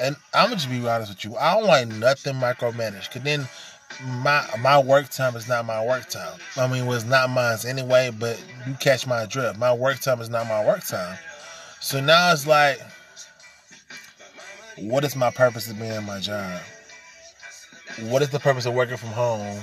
And 0.00 0.16
I'm 0.32 0.46
gonna 0.46 0.56
just 0.56 0.70
be 0.70 0.88
honest 0.88 1.10
with 1.10 1.22
you, 1.22 1.36
I 1.36 1.54
don't 1.54 1.66
like 1.66 1.86
nothing 1.86 2.36
micromanaged. 2.36 3.10
Cause 3.10 3.22
then 3.22 3.46
my 4.22 4.42
my 4.60 4.80
work 4.82 5.10
time 5.10 5.36
is 5.36 5.46
not 5.46 5.66
my 5.66 5.84
work 5.84 6.08
time. 6.08 6.38
I 6.56 6.66
mean, 6.66 6.86
was 6.86 7.04
not 7.04 7.28
mine 7.28 7.58
anyway. 7.66 8.10
But 8.10 8.42
you 8.66 8.72
catch 8.80 9.06
my 9.06 9.26
drift. 9.26 9.58
My 9.58 9.74
work 9.74 10.00
time 10.00 10.22
is 10.22 10.30
not 10.30 10.48
my 10.48 10.64
work 10.64 10.82
time. 10.86 11.18
So 11.80 12.00
now 12.00 12.32
it's 12.32 12.46
like, 12.46 12.80
what 14.78 15.04
is 15.04 15.14
my 15.14 15.30
purpose 15.30 15.68
of 15.68 15.78
being 15.78 15.92
in 15.92 16.06
my 16.06 16.20
job? 16.20 16.58
What 18.04 18.22
is 18.22 18.30
the 18.30 18.40
purpose 18.40 18.64
of 18.64 18.72
working 18.72 18.96
from 18.96 19.10
home? 19.10 19.60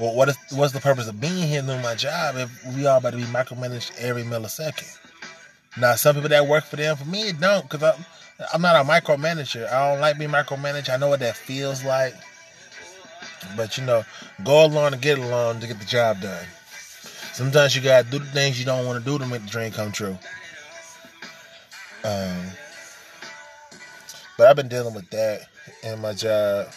Well, 0.00 0.14
what 0.14 0.30
is 0.30 0.38
what's 0.52 0.72
the 0.72 0.80
purpose 0.80 1.08
of 1.08 1.20
being 1.20 1.46
here 1.46 1.60
doing 1.60 1.82
my 1.82 1.94
job 1.94 2.36
if 2.36 2.74
we 2.74 2.86
all 2.86 2.96
about 2.96 3.10
to 3.10 3.18
be 3.18 3.24
micromanaged 3.24 3.98
every 3.98 4.22
millisecond? 4.22 4.96
Now, 5.78 5.94
some 5.94 6.14
people 6.14 6.30
that 6.30 6.46
work 6.46 6.64
for 6.64 6.76
them, 6.76 6.96
for 6.96 7.04
me, 7.04 7.28
it 7.28 7.38
don't, 7.38 7.68
because 7.68 7.82
I'm, 7.82 8.04
I'm 8.54 8.62
not 8.62 8.76
a 8.76 8.88
micromanager. 8.88 9.70
I 9.70 9.90
don't 9.92 10.00
like 10.00 10.18
being 10.18 10.30
micromanaged. 10.30 10.88
I 10.88 10.96
know 10.96 11.08
what 11.08 11.20
that 11.20 11.36
feels 11.36 11.84
like. 11.84 12.14
But, 13.56 13.76
you 13.76 13.84
know, 13.84 14.04
go 14.42 14.64
along 14.64 14.94
and 14.94 15.02
get 15.02 15.18
along 15.18 15.60
to 15.60 15.66
get 15.66 15.78
the 15.78 15.84
job 15.84 16.22
done. 16.22 16.46
Sometimes 17.34 17.76
you 17.76 17.82
got 17.82 18.06
to 18.06 18.10
do 18.10 18.18
the 18.18 18.24
things 18.24 18.58
you 18.58 18.64
don't 18.64 18.86
want 18.86 19.04
to 19.04 19.10
do 19.10 19.18
to 19.18 19.26
make 19.26 19.42
the 19.42 19.48
dream 19.48 19.70
come 19.70 19.92
true. 19.92 20.18
Um, 22.04 22.46
but 24.38 24.46
I've 24.48 24.56
been 24.56 24.68
dealing 24.68 24.94
with 24.94 25.08
that 25.10 25.42
in 25.84 26.00
my 26.00 26.14
job. 26.14 26.68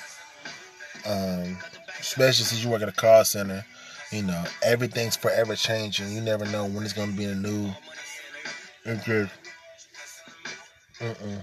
Um, 1.06 1.58
especially 2.04 2.44
since 2.46 2.64
you 2.64 2.70
work 2.70 2.82
at 2.82 2.90
a 2.90 2.94
call 2.94 3.24
center. 3.24 3.66
You 4.12 4.24
know, 4.24 4.44
everything's 4.62 5.16
forever 5.16 5.56
changing. 5.56 6.12
You 6.12 6.22
never 6.22 6.46
know 6.46 6.66
when 6.66 6.84
it's 6.84 6.94
to 6.94 7.08
be 7.08 7.26
a 7.26 7.34
new. 7.34 7.72
It's 8.86 9.06
just. 9.06 9.34
Mm-mm. 11.00 11.42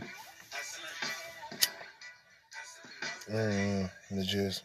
Mm, 3.33 3.91
it's 4.11 4.31
just. 4.31 4.63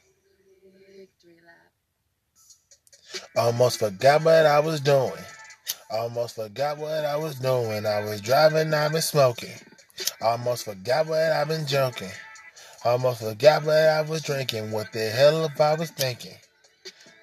Almost 3.38 3.80
forgot 3.80 4.24
what 4.24 4.46
I 4.46 4.60
was 4.60 4.80
doing. 4.82 5.12
Almost 5.90 6.36
forgot 6.36 6.78
what 6.78 7.06
I 7.06 7.16
was 7.16 7.36
doing. 7.36 7.86
I 7.86 8.04
was 8.04 8.22
driving, 8.22 8.74
I've 8.74 8.92
been 8.92 9.02
smoking. 9.02 9.54
Almost 10.22 10.66
forgot 10.66 11.08
what 11.08 11.20
I've 11.20 11.48
been 11.48 11.66
joking. 11.66 12.12
Almost 12.86 13.22
forgot 13.22 13.64
what 13.66 13.76
I 13.76 14.02
was 14.04 14.22
drinking. 14.22 14.70
What 14.70 14.94
the 14.94 15.10
hell 15.10 15.44
if 15.46 15.60
I 15.60 15.74
was 15.74 15.90
thinking? 15.90 16.36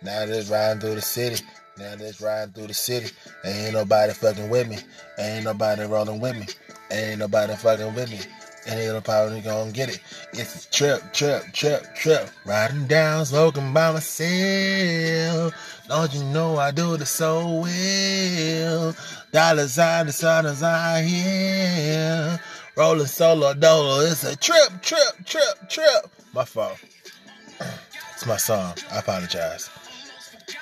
Now 0.02 0.26
just 0.26 0.50
riding 0.50 0.80
through 0.80 0.96
the 0.96 1.02
city. 1.02 1.40
Now 1.78 1.94
just 1.94 2.20
riding 2.20 2.52
through 2.52 2.66
the 2.66 2.74
city. 2.74 3.12
Ain't 3.44 3.74
nobody 3.74 4.12
fucking 4.12 4.50
with 4.50 4.68
me. 4.68 4.78
Ain't 5.20 5.44
nobody 5.44 5.84
rolling 5.84 6.20
with 6.20 6.36
me. 6.36 6.48
Ain't 6.90 7.20
nobody 7.20 7.54
fucking 7.54 7.94
with 7.94 8.10
me. 8.10 8.18
Ain't 8.66 8.92
nobody 8.92 9.40
gonna 9.40 9.70
get 9.70 9.88
it. 9.88 10.00
It's 10.32 10.66
a 10.66 10.70
trip, 10.72 11.12
trip, 11.12 11.52
trip, 11.52 11.94
trip. 11.94 12.28
Riding 12.44 12.88
down, 12.88 13.24
smoking 13.24 13.72
by 13.72 13.92
myself. 13.92 15.54
Don't 15.86 16.12
you 16.12 16.24
know 16.24 16.56
I 16.58 16.72
do 16.72 16.96
this 16.96 17.10
so 17.10 17.62
well? 17.62 18.96
Dollar 19.30 19.68
sign, 19.68 20.06
the 20.06 20.12
sun 20.12 20.46
is 20.46 20.60
I 20.60 21.02
here. 21.02 22.40
Rolling 22.74 23.06
solo 23.06 23.52
dolo. 23.52 24.00
It's 24.00 24.24
a 24.24 24.34
trip, 24.34 24.80
trip, 24.80 25.26
trip, 25.26 25.68
trip. 25.68 26.10
My 26.32 26.44
fault. 26.44 26.78
It's 28.14 28.26
my 28.26 28.38
song. 28.38 28.74
I 28.90 29.00
apologize. 29.00 29.68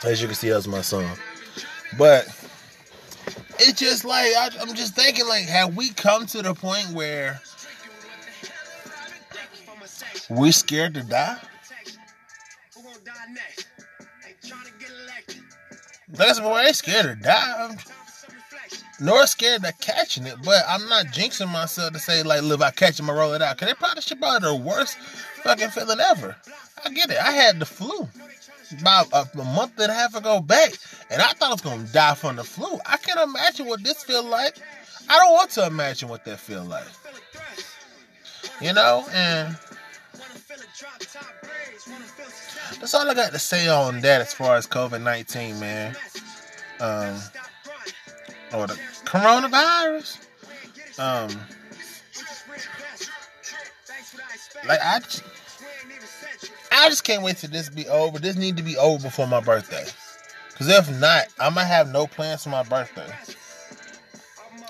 As 0.05 0.20
you 0.20 0.27
can 0.27 0.35
see, 0.35 0.49
that's 0.49 0.66
my 0.66 0.81
song. 0.81 1.09
But 1.96 2.27
it's 3.61 3.79
just 3.79 4.05
like 4.05 4.27
I, 4.37 4.51
I'm 4.61 4.75
just 4.75 4.96
thinking, 4.96 5.29
like, 5.29 5.44
have 5.44 5.77
we 5.77 5.90
come 5.90 6.27
to 6.27 6.42
the 6.42 6.55
point 6.55 6.88
where 6.88 7.40
we're 10.29 10.53
scared 10.53 10.94
to 10.94 11.03
die? 11.03 11.38
That's 16.09 16.40
why 16.40 16.64
they 16.64 16.73
scared 16.73 17.07
to 17.07 17.14
die 17.14 17.77
nor 19.00 19.26
scared 19.26 19.64
of 19.64 19.78
catching 19.80 20.26
it, 20.26 20.36
but 20.44 20.62
I'm 20.68 20.88
not 20.88 21.06
jinxing 21.06 21.50
myself 21.50 21.92
to 21.92 21.98
say 21.98 22.22
like, 22.22 22.42
look, 22.42 22.60
I 22.60 22.70
catch 22.70 23.00
him, 23.00 23.10
I 23.10 23.14
roll 23.14 23.32
it 23.32 23.42
out. 23.42 23.56
Cause 23.58 23.68
they 23.68 23.74
probably 23.74 24.02
should 24.02 24.20
probably 24.20 24.48
the 24.48 24.54
worst 24.56 24.98
fucking 25.42 25.70
feeling 25.70 26.00
ever. 26.00 26.36
I 26.84 26.90
get 26.90 27.10
it. 27.10 27.18
I 27.18 27.32
had 27.32 27.58
the 27.58 27.66
flu 27.66 28.08
about 28.78 29.08
a, 29.12 29.28
a, 29.38 29.44
month 29.44 29.78
and 29.78 29.90
a 29.90 29.94
half 29.94 30.14
ago 30.14 30.40
back, 30.40 30.72
and 31.10 31.20
I 31.20 31.32
thought 31.32 31.48
I 31.48 31.52
was 31.52 31.60
gonna 31.60 31.84
die 31.84 32.14
from 32.14 32.36
the 32.36 32.44
flu. 32.44 32.78
I 32.86 32.96
can't 32.98 33.20
imagine 33.20 33.66
what 33.66 33.82
this 33.82 34.04
feel 34.04 34.24
like. 34.24 34.56
I 35.08 35.18
don't 35.18 35.32
want 35.32 35.50
to 35.50 35.66
imagine 35.66 36.08
what 36.08 36.24
that 36.24 36.38
feel 36.38 36.64
like. 36.64 36.84
You 38.60 38.72
know, 38.72 39.06
and 39.12 39.56
that's 42.78 42.94
all 42.94 43.08
I 43.08 43.14
got 43.14 43.32
to 43.32 43.38
say 43.38 43.68
on 43.68 44.00
that 44.02 44.20
as 44.20 44.34
far 44.34 44.56
as 44.56 44.66
COVID 44.66 45.02
nineteen, 45.02 45.58
man. 45.58 45.96
Um, 46.78 47.20
or 48.52 48.66
the 48.66 48.74
coronavirus. 49.04 50.26
Um, 50.98 51.30
like 54.66 54.80
I, 54.82 55.00
just, 55.00 55.22
I 56.72 56.88
just 56.88 57.04
can't 57.04 57.22
wait 57.22 57.38
till 57.38 57.50
this 57.50 57.68
be 57.70 57.88
over. 57.88 58.18
This 58.18 58.36
need 58.36 58.56
to 58.56 58.62
be 58.62 58.76
over 58.76 59.04
before 59.04 59.26
my 59.26 59.40
birthday. 59.40 59.84
Cause 60.56 60.68
if 60.68 61.00
not, 61.00 61.26
I'm 61.38 61.54
gonna 61.54 61.66
have 61.66 61.90
no 61.90 62.06
plans 62.06 62.44
for 62.44 62.50
my 62.50 62.62
birthday, 62.62 63.10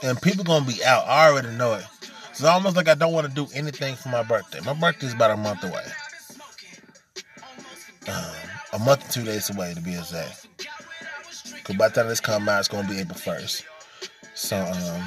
and 0.04 0.20
people 0.22 0.44
gonna 0.44 0.64
be 0.64 0.84
out. 0.84 1.04
I 1.08 1.28
already 1.28 1.50
know 1.56 1.74
it. 1.74 1.84
It's 2.30 2.44
almost 2.44 2.76
like 2.76 2.88
I 2.88 2.94
don't 2.94 3.12
want 3.12 3.26
to 3.26 3.34
do 3.34 3.48
anything 3.54 3.96
for 3.96 4.08
my 4.08 4.22
birthday. 4.22 4.60
My 4.60 4.72
birthday 4.72 5.08
is 5.08 5.14
about 5.14 5.32
a 5.32 5.36
month 5.36 5.64
away. 5.64 5.84
Um, 8.08 8.34
a 8.72 8.78
month 8.78 9.02
and 9.02 9.10
two 9.12 9.24
days 9.24 9.50
away 9.50 9.74
to 9.74 9.80
be 9.80 9.94
exact. 9.94 10.46
Cause 11.64 11.76
by 11.76 11.88
the 11.88 11.94
time 11.94 12.08
this 12.08 12.20
comes 12.20 12.48
out, 12.48 12.60
it's 12.60 12.68
gonna 12.68 12.88
be 12.88 13.00
April 13.00 13.18
first. 13.18 13.64
So 14.42 14.56
um 14.56 15.04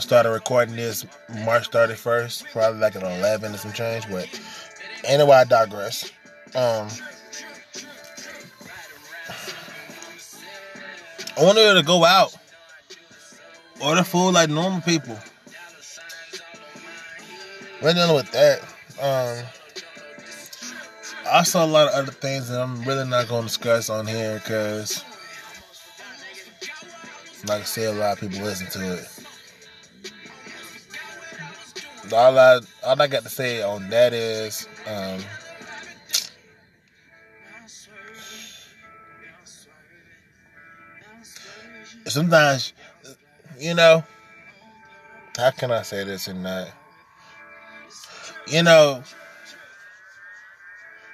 started 0.00 0.30
recording 0.30 0.76
this 0.76 1.04
March 1.44 1.70
31st, 1.70 2.52
probably 2.52 2.80
like 2.80 2.94
at 2.94 3.02
11 3.02 3.52
or 3.52 3.58
some 3.58 3.72
change, 3.72 4.08
but 4.08 4.28
anyway, 5.02 5.36
I 5.38 5.44
digress. 5.44 6.12
Um 6.54 6.88
I 11.36 11.42
wanted 11.42 11.74
to 11.74 11.82
go 11.82 12.04
out, 12.04 12.32
order 13.82 14.04
food 14.04 14.30
like 14.30 14.48
normal 14.48 14.82
people. 14.82 15.18
We're 17.82 17.92
dealing 17.92 18.14
with 18.14 18.30
that. 18.30 18.62
Um, 19.02 19.44
I 21.28 21.42
saw 21.42 21.64
a 21.64 21.66
lot 21.66 21.88
of 21.88 21.94
other 21.94 22.12
things 22.12 22.48
that 22.48 22.62
I'm 22.62 22.82
really 22.84 23.06
not 23.06 23.26
going 23.28 23.42
to 23.42 23.48
discuss 23.48 23.90
on 23.90 24.06
here 24.06 24.38
because 24.38 25.04
like 27.46 27.62
I 27.62 27.64
said, 27.64 27.94
a 27.94 27.98
lot 27.98 28.12
of 28.14 28.20
people 28.20 28.44
listen 28.44 28.66
to 28.80 28.98
it. 28.98 29.08
All 32.12 32.38
I 32.38 32.60
all 32.84 33.00
I 33.00 33.06
got 33.06 33.22
to 33.22 33.28
say 33.28 33.62
on 33.62 33.88
that 33.90 34.12
is 34.12 34.68
um, 34.86 35.20
sometimes 42.06 42.72
you 43.58 43.74
know 43.74 44.04
how 45.36 45.50
can 45.50 45.70
I 45.70 45.82
say 45.82 46.04
this 46.04 46.28
and 46.28 46.42
not 46.42 46.68
you 48.46 48.62
know 48.62 49.02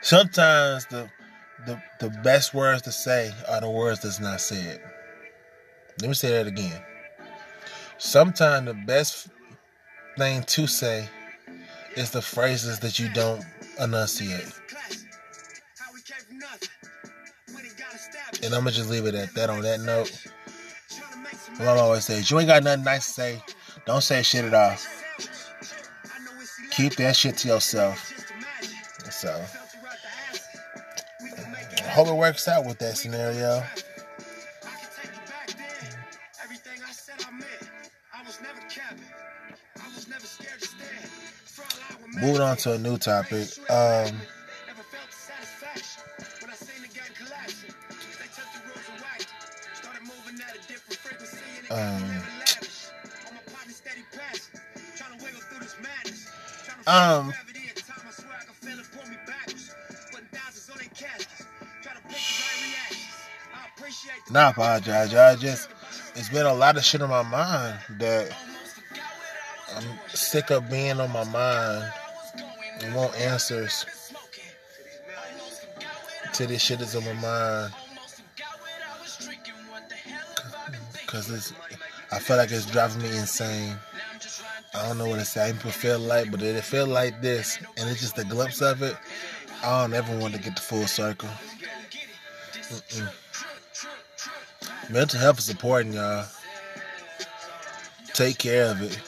Sometimes 0.02 0.86
the 0.86 1.10
the 1.66 1.80
the 2.00 2.08
best 2.24 2.54
words 2.54 2.82
to 2.82 2.92
say 2.92 3.32
are 3.48 3.60
the 3.60 3.68
words 3.68 4.00
that's 4.00 4.18
not 4.18 4.40
said. 4.40 4.80
Let 6.00 6.08
me 6.08 6.14
say 6.14 6.30
that 6.30 6.46
again. 6.46 6.80
Sometimes 7.98 8.66
the 8.66 8.74
best 8.74 9.28
thing 10.16 10.42
to 10.44 10.66
say 10.66 11.08
is 11.96 12.10
the 12.10 12.22
phrases 12.22 12.78
that 12.80 12.98
you 12.98 13.12
don't 13.12 13.44
enunciate. 13.78 14.52
And 18.42 18.54
I'm 18.54 18.60
gonna 18.60 18.70
just 18.70 18.88
leave 18.88 19.06
it 19.06 19.14
at 19.14 19.34
that 19.34 19.50
on 19.50 19.62
that 19.62 19.80
note. 19.80 20.26
Mom 21.58 21.78
always 21.78 22.06
says, 22.06 22.30
You 22.30 22.38
ain't 22.38 22.48
got 22.48 22.62
nothing 22.62 22.84
nice 22.84 23.06
to 23.06 23.12
say. 23.12 23.42
Don't 23.84 24.02
say 24.02 24.22
shit 24.22 24.44
at 24.44 24.54
all. 24.54 24.76
Keep 26.70 26.96
that 26.96 27.16
shit 27.16 27.36
to 27.38 27.48
yourself. 27.48 28.14
So 29.10 29.44
I 31.20 31.88
hope 31.88 32.08
it 32.08 32.14
works 32.14 32.48
out 32.48 32.64
with 32.64 32.78
that 32.78 32.96
scenario. 32.96 33.62
Moving 42.20 42.42
on 42.42 42.56
to 42.58 42.74
a 42.74 42.78
new 42.78 42.98
topic. 42.98 43.48
Um, 43.70 44.20
um, 51.70 52.22
um, 56.86 57.32
Nah, 64.30 64.50
apologize. 64.50 65.12
I 65.14 65.34
just 65.36 65.68
it's 66.14 66.28
been 66.28 66.46
a 66.46 66.54
lot 66.54 66.76
of 66.76 66.84
shit 66.84 67.02
on 67.02 67.10
my 67.10 67.22
mind 67.22 67.78
that 67.98 68.30
I'm 69.74 69.84
sick 70.08 70.50
of 70.50 70.70
being 70.70 71.00
on 71.00 71.10
my 71.10 71.24
mind 71.24 71.92
and 72.82 72.94
want 72.94 73.14
answers 73.16 73.84
to 76.32 76.46
this 76.46 76.62
shit 76.62 76.78
that's 76.78 76.94
on 76.96 77.04
my 77.04 77.12
mind. 77.14 77.72
Cause 81.06 81.28
it's 81.30 81.52
I 82.12 82.18
feel 82.18 82.36
like 82.36 82.50
it's 82.50 82.66
driving 82.66 83.02
me 83.02 83.08
insane. 83.08 83.76
I 84.74 84.86
don't 84.86 84.98
know 84.98 85.08
what 85.08 85.18
it's 85.18 85.30
saying. 85.30 85.56
People 85.56 85.70
feel 85.72 85.98
like, 85.98 86.30
but 86.30 86.42
it 86.42 86.62
feel 86.62 86.86
like 86.86 87.20
this, 87.20 87.58
and 87.76 87.88
it's 87.88 88.00
just 88.00 88.18
a 88.18 88.24
glimpse 88.24 88.62
of 88.62 88.82
it. 88.82 88.96
I 89.62 89.82
don't 89.82 89.94
ever 89.94 90.16
want 90.18 90.34
to 90.34 90.40
get 90.40 90.54
the 90.56 90.62
full 90.62 90.86
circle. 90.86 91.28
Mm-mm. 92.52 93.12
Mental 94.90 95.20
health 95.20 95.38
is 95.38 95.50
important, 95.50 95.94
y'all. 95.94 96.26
Take 98.12 98.38
care 98.38 98.66
of 98.70 98.82
it. 98.82 98.98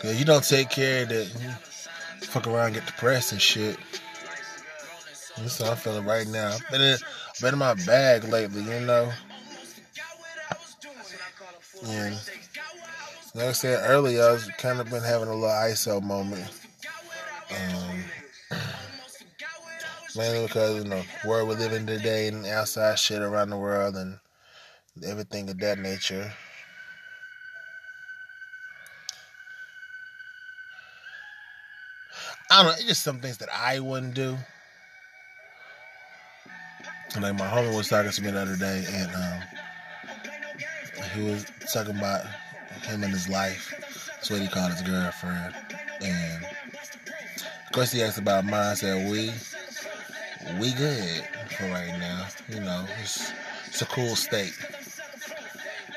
Cause 0.00 0.18
you 0.18 0.24
don't 0.24 0.44
take 0.44 0.70
care 0.70 1.02
of 1.02 1.10
it, 1.10 1.32
fuck 2.28 2.46
around, 2.46 2.74
get 2.74 2.86
depressed 2.86 3.32
and 3.32 3.40
shit. 3.40 3.78
That's 5.38 5.62
how 5.62 5.70
I'm 5.70 5.76
feeling 5.76 6.04
right 6.04 6.26
now. 6.26 6.52
I've 6.52 6.70
been 6.70 6.80
in, 6.80 6.98
been 7.40 7.54
in 7.54 7.58
my 7.58 7.74
bag 7.74 8.24
lately, 8.24 8.62
you 8.62 8.80
know. 8.80 9.10
And 11.86 12.14
like 13.34 13.46
I 13.46 13.52
said 13.52 13.88
earlier, 13.88 14.22
I 14.22 14.32
was 14.32 14.48
kind 14.58 14.80
of 14.80 14.90
been 14.90 15.02
having 15.02 15.28
a 15.28 15.34
little 15.34 15.48
ISO 15.48 16.02
moment. 16.02 16.50
Um, 17.50 18.04
mainly 20.16 20.46
because 20.46 20.82
you 20.82 20.90
know 20.90 21.02
world 21.24 21.48
we're 21.48 21.54
living 21.54 21.86
today 21.86 22.28
and 22.28 22.44
outside 22.46 22.98
shit 22.98 23.22
around 23.22 23.50
the 23.50 23.56
world 23.56 23.96
and 23.96 24.18
everything 25.06 25.48
of 25.48 25.58
that 25.60 25.78
nature. 25.78 26.32
I 32.58 32.62
don't 32.62 32.72
know, 32.72 32.76
it's 32.78 32.88
just 32.88 33.04
some 33.04 33.20
things 33.20 33.38
that 33.38 33.50
I 33.54 33.78
wouldn't 33.78 34.14
do. 34.14 34.36
Like 37.20 37.38
my 37.38 37.46
homie 37.46 37.76
was 37.76 37.88
talking 37.88 38.10
to 38.10 38.22
me 38.22 38.32
the 38.32 38.40
other 38.40 38.56
day, 38.56 38.84
and 38.88 39.14
um, 39.14 39.40
he 41.14 41.22
was 41.22 41.46
talking 41.72 41.96
about 41.96 42.26
him 42.82 43.04
and 43.04 43.12
his 43.12 43.28
life. 43.28 43.72
That's 44.08 44.28
what 44.28 44.40
he 44.40 44.48
called 44.48 44.72
his 44.72 44.82
girlfriend. 44.82 45.54
And 46.02 46.44
of 47.64 47.72
course, 47.72 47.92
he 47.92 48.02
asked 48.02 48.18
about 48.18 48.44
mine. 48.44 48.74
Said, 48.74 49.08
"We, 49.08 49.30
we 50.58 50.72
good 50.72 51.22
for 51.56 51.66
right 51.66 51.96
now. 52.00 52.26
You 52.48 52.58
know, 52.58 52.86
it's 53.00 53.30
it's 53.68 53.82
a 53.82 53.86
cool 53.86 54.16
state." 54.16 54.58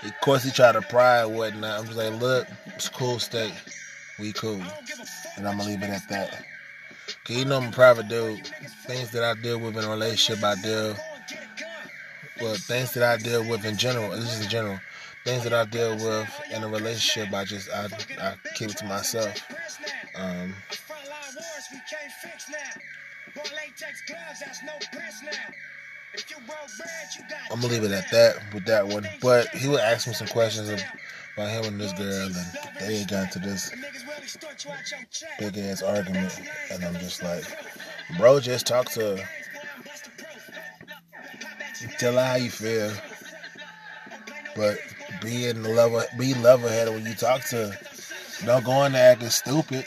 Of 0.03 0.13
course, 0.21 0.43
he 0.43 0.51
tried 0.51 0.73
to 0.73 0.81
pry 0.81 1.23
and 1.23 1.35
whatnot. 1.35 1.79
I'm 1.79 1.85
just 1.85 1.97
like, 1.97 2.21
look, 2.21 2.47
it's 2.75 2.87
a 2.87 2.91
cool 2.91 3.17
state. 3.17 3.53
We 4.19 4.31
cool. 4.31 4.61
And 5.37 5.47
I'm 5.47 5.57
to 5.57 5.65
leave 5.65 5.81
it 5.81 5.89
at 5.89 6.07
that. 6.09 6.50
You 7.31 7.45
know 7.45 7.57
I'm 7.57 7.69
a 7.69 7.71
private 7.71 8.09
dude. 8.09 8.45
Things 8.85 9.11
that 9.11 9.23
I 9.23 9.41
deal 9.41 9.57
with 9.57 9.77
in 9.77 9.85
a 9.85 9.89
relationship, 9.89 10.43
I 10.43 10.55
deal 10.61 10.95
well, 12.41 12.55
things 12.55 12.91
that 12.93 13.03
I 13.03 13.21
deal 13.21 13.47
with 13.47 13.65
in 13.65 13.77
general, 13.77 14.09
this 14.09 14.33
is 14.33 14.43
in 14.43 14.49
general, 14.49 14.79
things 15.23 15.43
that 15.43 15.53
I 15.53 15.63
deal 15.65 15.91
with 15.95 16.27
in 16.53 16.63
a 16.63 16.67
relationship, 16.67 17.33
I 17.33 17.45
just, 17.45 17.69
I, 17.71 17.87
I 18.19 18.33
keep 18.55 18.71
it 18.71 18.77
to 18.77 18.85
myself. 18.85 19.45
Um, 20.15 20.53
I'm 27.51 27.61
gonna 27.61 27.73
leave 27.73 27.83
it 27.83 27.91
at 27.91 28.11
that 28.11 28.53
with 28.53 28.65
that 28.65 28.87
one. 28.87 29.07
But 29.21 29.47
he 29.49 29.69
would 29.69 29.79
ask 29.79 30.07
me 30.07 30.13
some 30.13 30.27
questions 30.27 30.69
about 30.69 31.49
him 31.49 31.65
and 31.65 31.79
this 31.79 31.93
girl, 31.93 32.25
and 32.25 32.35
they 32.79 33.05
got 33.05 33.25
into 33.25 33.39
this 33.39 33.71
big 35.39 35.57
ass 35.57 35.81
argument, 35.81 36.39
and 36.71 36.83
I'm 36.83 36.93
just 36.95 37.23
like, 37.23 37.43
bro, 38.17 38.39
just 38.39 38.67
talk 38.67 38.89
to 38.91 39.17
her. 39.17 39.29
Tell 41.97 42.13
her 42.13 42.23
how 42.23 42.35
you 42.35 42.49
feel. 42.49 42.91
But 44.55 44.79
be 45.21 45.47
in 45.47 45.63
the 45.63 45.69
level, 45.69 46.03
be 46.17 46.33
level 46.35 46.69
headed 46.69 46.93
when 46.93 47.05
you 47.05 47.13
talk 47.13 47.41
to 47.45 47.69
her. 47.69 47.77
Don't 48.45 48.65
go 48.65 48.83
in 48.85 48.93
there 48.93 49.11
acting 49.11 49.29
stupid, 49.29 49.85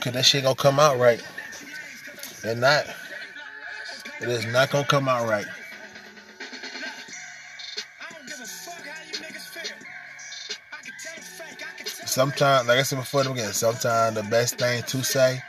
cause 0.00 0.12
that 0.12 0.24
shit 0.24 0.44
gonna 0.44 0.54
come 0.54 0.80
out 0.80 0.98
right. 0.98 1.22
And 2.44 2.60
not. 2.60 2.86
It 4.20 4.28
is 4.28 4.46
not 4.46 4.70
gonna 4.70 4.86
come 4.86 5.08
out 5.08 5.28
right. 5.28 5.46
Sometimes, 12.18 12.66
like 12.66 12.80
I 12.80 12.82
said 12.82 12.98
before, 12.98 13.20
again, 13.20 13.52
sometimes 13.52 14.16
the 14.16 14.24
best 14.24 14.58
thing 14.58 14.82
to 14.82 15.04
say 15.04 15.40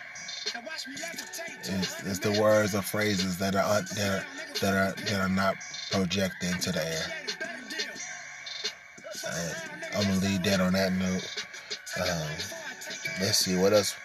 is, 1.63 1.99
is 2.05 2.19
the 2.19 2.39
words 2.39 2.75
or 2.75 2.83
phrases 2.83 3.39
that 3.39 3.55
are 3.55 3.81
that 3.81 3.97
are, 3.97 4.25
that 4.61 4.73
are 4.75 5.03
that 5.05 5.19
are 5.19 5.29
not 5.29 5.55
projected 5.89 6.51
into 6.51 6.71
the 6.71 6.85
air. 6.85 7.05
And 9.25 9.55
I'm 9.95 10.03
gonna 10.03 10.19
leave 10.19 10.43
that 10.43 10.61
on 10.61 10.73
that 10.73 10.93
note. 10.93 11.45
Um, 11.99 12.27
let's 13.19 13.39
see 13.39 13.57
what 13.57 13.73
else 13.73 13.95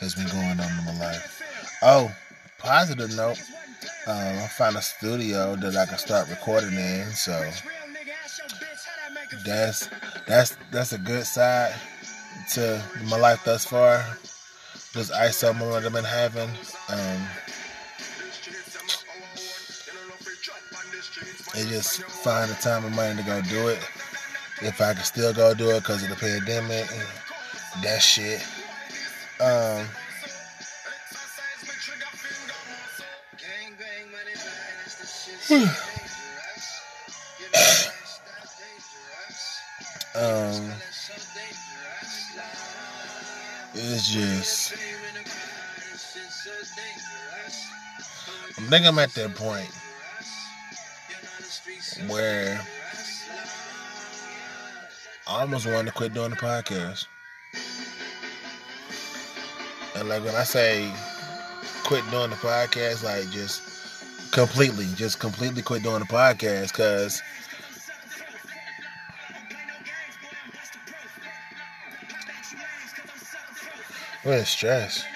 has 0.00 0.16
been 0.16 0.26
going 0.26 0.58
on 0.58 0.78
in 0.80 0.84
my 0.86 0.98
life. 0.98 1.40
Oh, 1.82 2.10
positive 2.58 3.14
note. 3.14 3.40
Um, 4.08 4.16
I 4.16 4.48
found 4.48 4.76
a 4.76 4.82
studio 4.82 5.54
that 5.54 5.76
I 5.76 5.86
can 5.86 5.98
start 5.98 6.28
recording 6.28 6.74
in, 6.74 7.12
so 7.12 7.48
that's 9.44 9.88
that's 10.26 10.56
that's 10.72 10.92
a 10.92 10.98
good 10.98 11.24
side 11.24 11.76
to 12.50 12.82
my 13.04 13.16
life 13.16 13.44
thus 13.44 13.64
far. 13.64 14.04
This 14.94 15.10
ISO 15.10 15.56
moment 15.56 15.84
I've 15.84 15.92
been 15.92 16.04
having. 16.04 16.48
Um, 16.88 17.28
it 21.54 21.68
just 21.68 22.02
find 22.02 22.50
the 22.50 22.54
time 22.54 22.84
and 22.84 22.96
money 22.96 23.16
to 23.16 23.22
go 23.22 23.40
do 23.42 23.68
it. 23.68 23.78
If 24.60 24.80
I 24.80 24.94
can 24.94 25.04
still 25.04 25.32
go 25.32 25.54
do 25.54 25.70
it 25.70 25.80
because 25.80 26.02
of 26.02 26.08
the 26.08 26.16
pandemic, 26.16 26.88
that 27.82 28.02
shit. 28.02 28.44
Um, 29.40 29.86
um, 40.14 40.72
it's 43.78 44.08
just. 44.12 44.74
I 48.58 48.60
think 48.62 48.86
I'm 48.86 48.98
at 48.98 49.10
that 49.14 49.34
point 49.36 49.70
where 52.10 52.60
I 55.26 55.40
almost 55.40 55.66
wanted 55.66 55.86
to 55.86 55.92
quit 55.92 56.12
doing 56.12 56.30
the 56.30 56.36
podcast. 56.36 57.06
And 59.96 60.08
like 60.08 60.24
when 60.24 60.34
I 60.34 60.44
say 60.44 60.90
quit 61.84 62.02
doing 62.10 62.30
the 62.30 62.36
podcast, 62.36 63.04
like 63.04 63.30
just 63.30 63.62
completely, 64.32 64.86
just 64.96 65.20
completely 65.20 65.62
quit 65.62 65.82
doing 65.82 66.00
the 66.00 66.04
podcast, 66.06 66.72
cause 74.28 74.38
we're 74.40 74.44
stressed 74.44 75.06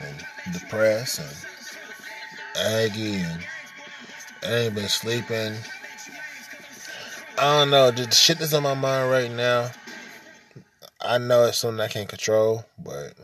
and 0.00 0.24
depressed 0.52 1.20
and 1.20 1.46
aggy 2.66 3.14
and 3.16 3.44
I 4.44 4.54
ain't 4.54 4.74
been 4.74 4.88
sleeping. 4.88 5.54
I 7.38 7.58
don't 7.58 7.70
know, 7.70 7.90
the 7.90 8.10
shit 8.10 8.38
that's 8.38 8.52
on 8.52 8.64
my 8.64 8.74
mind 8.74 9.10
right 9.10 9.30
now. 9.30 9.70
I 11.00 11.16
know 11.18 11.44
it's 11.44 11.58
something 11.58 11.80
I 11.80 11.88
can't 11.88 12.08
control, 12.08 12.64
but 12.78 13.14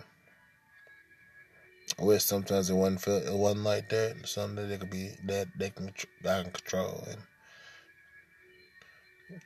I 1.99 2.05
wish 2.05 2.25
sometimes 2.25 2.71
it 2.71 2.75
wasn't 2.75 3.03
feel 3.03 3.17
it 3.17 3.35
wasn't 3.35 3.65
like 3.65 3.91
that. 3.91 4.17
Something 4.27 4.69
that 4.69 4.81
could 4.81 4.91
be 4.91 5.11
that 5.27 5.49
they 5.59 5.71
can 5.71 5.93
I 6.25 6.43
can 6.43 6.53
control 6.53 7.05
and 7.11 7.19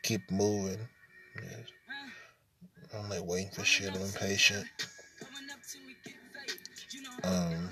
keep 0.03 0.31
moving. 0.31 0.79
I'm 2.95 3.09
like 3.09 3.25
waiting 3.25 3.51
for 3.51 3.65
shit. 3.65 3.95
I'm 3.95 4.03
impatient. 4.03 4.67
Um. 7.25 7.71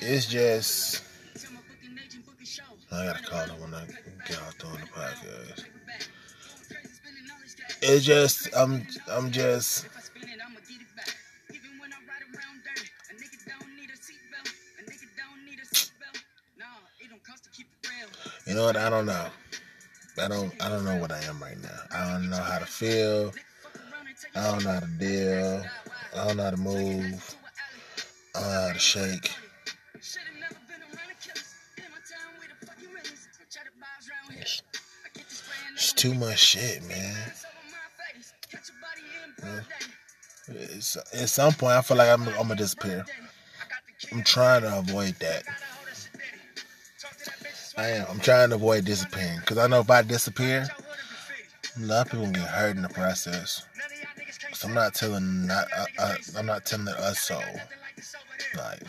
It's 0.00 0.26
just 0.26 1.02
I 2.90 3.06
gotta 3.06 3.22
call 3.22 3.46
them 3.46 3.60
when 3.60 3.74
I 3.74 3.86
get 4.26 4.38
out 4.42 4.64
on 4.64 4.72
the 4.80 4.86
podcast. 4.86 5.64
It's 7.80 8.04
just 8.04 8.48
I'm 8.56 8.86
I'm 9.10 9.30
just 9.30 9.86
You 18.52 18.58
know 18.58 18.66
what? 18.66 18.76
I 18.76 18.90
don't 18.90 19.06
know. 19.06 19.26
I 20.22 20.28
don't 20.28 20.52
I 20.62 20.68
don't 20.68 20.84
know 20.84 20.96
what 20.96 21.10
I 21.10 21.24
am 21.24 21.42
right 21.42 21.56
now. 21.62 21.80
I 21.90 22.12
don't 22.12 22.28
know 22.28 22.36
how 22.36 22.58
to 22.58 22.66
feel. 22.66 23.32
I 24.36 24.50
don't 24.50 24.62
know 24.62 24.72
how 24.72 24.80
to 24.80 24.86
deal. 24.98 25.64
I 26.14 26.26
don't 26.26 26.36
know 26.36 26.42
how 26.42 26.50
to 26.50 26.56
move. 26.58 27.34
I 28.36 28.40
don't 28.40 28.52
know 28.52 28.60
how 28.66 28.72
to 28.74 28.78
shake. 28.78 29.34
It's, 34.38 34.62
it's 35.72 35.92
too 35.94 36.12
much 36.12 36.38
shit, 36.38 36.86
man. 36.86 37.16
It's, 40.48 40.98
at 41.14 41.30
some 41.30 41.54
point, 41.54 41.72
I 41.72 41.80
feel 41.80 41.96
like 41.96 42.10
I'm, 42.10 42.28
I'm 42.28 42.48
gonna 42.48 42.56
disappear. 42.56 43.06
I'm 44.12 44.22
trying 44.22 44.60
to 44.60 44.78
avoid 44.78 45.14
that. 45.20 45.44
I 47.76 47.88
am. 47.88 48.06
I'm 48.10 48.20
trying 48.20 48.50
to 48.50 48.56
avoid 48.56 48.84
disappearing 48.84 49.40
because 49.40 49.58
I 49.58 49.66
know 49.66 49.80
if 49.80 49.90
I 49.90 50.02
disappear, 50.02 50.68
a 51.76 51.80
lot 51.80 52.06
of 52.06 52.12
people 52.12 52.30
get 52.30 52.48
hurt 52.48 52.76
in 52.76 52.82
the 52.82 52.88
process. 52.88 53.66
So 54.52 54.68
I'm 54.68 54.74
not 54.74 54.94
telling 54.94 55.46
not 55.46 55.66
uh, 55.76 55.86
uh, 55.98 56.14
I'm 56.36 56.46
not 56.46 56.66
telling 56.66 56.88
us 56.88 57.20
so. 57.20 57.40
Like 58.56 58.82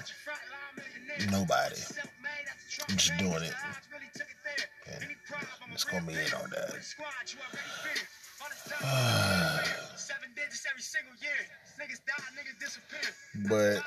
nobody. 1.31 1.79
I'm 2.89 2.97
just 2.97 3.17
doing 3.17 3.43
it. 3.43 3.53
And 4.91 5.05
it's 5.71 5.85
gonna 5.85 6.05
be 6.05 6.13
it 6.13 6.33
on 6.33 6.49
that. 6.49 6.75
but 13.49 13.81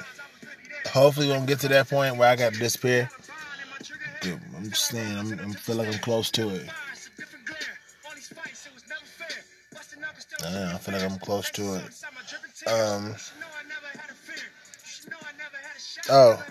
hopefully, 0.90 1.28
we 1.28 1.32
don't 1.34 1.46
get 1.46 1.60
to 1.60 1.68
that 1.68 1.88
point 1.88 2.16
where 2.16 2.28
I 2.28 2.36
got 2.36 2.54
to 2.54 2.58
disappear. 2.58 3.08
I'm 4.56 4.70
just 4.70 4.86
saying, 4.86 5.16
I'm, 5.18 5.50
I 5.50 5.52
feel 5.54 5.76
like 5.76 5.88
I'm 5.88 6.00
close 6.00 6.30
to 6.32 6.48
it. 6.50 6.68
Yeah, 10.42 10.72
I 10.74 10.78
feel 10.78 10.94
like 10.94 11.10
I'm 11.10 11.18
close 11.18 11.50
to 11.52 11.74
it. 11.76 12.68
Um. 12.68 13.14
Oh, 16.08 16.42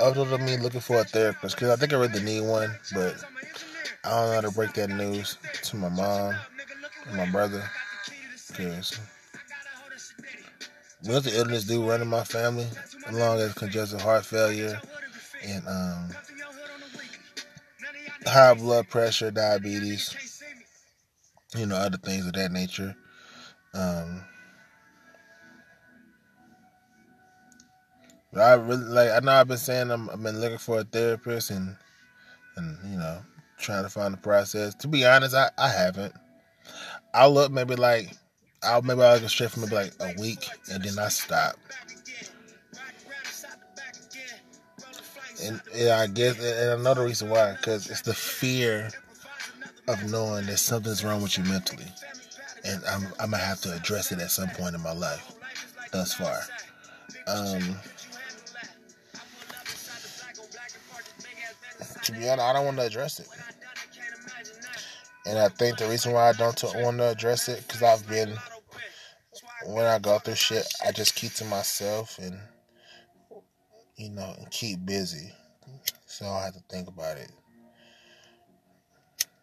other 0.00 0.24
than 0.24 0.44
me 0.44 0.56
looking 0.56 0.80
for 0.80 1.00
a 1.00 1.04
therapist, 1.04 1.56
because 1.56 1.70
I 1.70 1.76
think 1.76 1.92
I 1.92 1.96
really 1.96 2.22
need 2.22 2.42
one, 2.42 2.74
but 2.92 3.16
I 4.04 4.10
don't 4.10 4.28
know 4.28 4.34
how 4.34 4.40
to 4.42 4.50
break 4.50 4.74
that 4.74 4.90
news 4.90 5.36
to 5.64 5.76
my 5.76 5.88
mom 5.88 6.34
and 7.08 7.16
my 7.16 7.30
brother, 7.30 7.68
because 8.48 8.98
mental 11.04 11.32
illness 11.32 11.64
do 11.64 11.88
run 11.88 12.02
in 12.02 12.08
my 12.08 12.24
family, 12.24 12.66
along 13.08 13.40
as 13.40 13.54
congestive 13.54 14.00
heart 14.00 14.24
failure 14.24 14.80
and 15.44 15.66
um, 15.66 16.08
high 18.28 18.54
blood 18.54 18.88
pressure, 18.88 19.30
diabetes, 19.30 20.14
you 21.56 21.66
know, 21.66 21.76
other 21.76 21.98
things 21.98 22.26
of 22.26 22.32
that 22.34 22.52
nature. 22.52 22.94
Um, 23.74 24.22
but 28.32 28.42
I 28.42 28.54
really 28.54 28.84
like. 28.84 29.10
I 29.10 29.20
know 29.20 29.32
I've 29.32 29.48
been 29.48 29.56
saying 29.56 29.90
I'm, 29.90 30.10
I've 30.10 30.22
been 30.22 30.40
looking 30.40 30.58
for 30.58 30.80
a 30.80 30.84
therapist 30.84 31.50
and 31.50 31.76
and 32.56 32.78
you 32.90 32.98
know 32.98 33.20
trying 33.58 33.84
to 33.84 33.88
find 33.90 34.14
the 34.14 34.18
process. 34.18 34.74
To 34.76 34.88
be 34.88 35.04
honest, 35.06 35.34
I, 35.34 35.50
I 35.58 35.68
haven't. 35.68 36.14
I'll 37.14 37.32
look 37.32 37.50
maybe 37.50 37.76
like 37.76 38.10
I'll 38.62 38.82
maybe 38.82 39.02
I'll 39.02 39.20
go 39.20 39.26
straight 39.26 39.50
for 39.50 39.60
maybe 39.60 39.74
like 39.74 39.92
a 40.00 40.14
week 40.20 40.48
and 40.70 40.82
then 40.82 40.98
I 40.98 41.08
stop. 41.08 41.56
And 45.42 45.60
I 45.90 46.06
guess 46.08 46.38
and 46.38 46.80
another 46.80 47.04
reason 47.04 47.28
why 47.28 47.54
because 47.56 47.88
it's 47.88 48.02
the 48.02 48.14
fear 48.14 48.90
of 49.86 50.10
knowing 50.10 50.46
that 50.46 50.58
something's 50.58 51.04
wrong 51.04 51.22
with 51.22 51.38
you 51.38 51.44
mentally, 51.44 51.86
and 52.64 52.82
I'm 52.84 53.06
I'm 53.20 53.30
gonna 53.30 53.42
have 53.42 53.60
to 53.62 53.74
address 53.74 54.10
it 54.12 54.18
at 54.20 54.30
some 54.30 54.50
point 54.50 54.74
in 54.74 54.82
my 54.82 54.92
life. 54.92 55.32
Thus 55.92 56.14
far, 56.14 56.40
um, 57.26 57.76
to 62.02 62.12
be 62.12 62.28
honest, 62.28 62.40
I 62.40 62.52
don't 62.52 62.64
want 62.64 62.76
to 62.78 62.84
address 62.84 63.20
it. 63.20 63.28
And 65.26 65.38
I 65.38 65.48
think 65.48 65.78
the 65.78 65.88
reason 65.88 66.12
why 66.12 66.30
I 66.30 66.32
don't 66.32 66.62
want 66.76 66.98
to 66.98 67.10
address 67.10 67.48
it, 67.48 67.62
because 67.66 67.82
I've 67.82 68.08
been, 68.08 68.32
when 69.66 69.84
I 69.84 69.98
go 69.98 70.18
through 70.18 70.36
shit, 70.36 70.66
I 70.86 70.90
just 70.90 71.14
keep 71.14 71.34
to 71.34 71.44
myself 71.44 72.18
and, 72.18 72.38
you 73.98 74.10
know, 74.10 74.32
and 74.38 74.50
keep 74.50 74.86
busy. 74.86 75.30
So 76.06 76.26
I 76.26 76.44
have 76.44 76.54
to 76.54 76.62
think 76.70 76.88
about 76.88 77.18
it. 77.18 77.30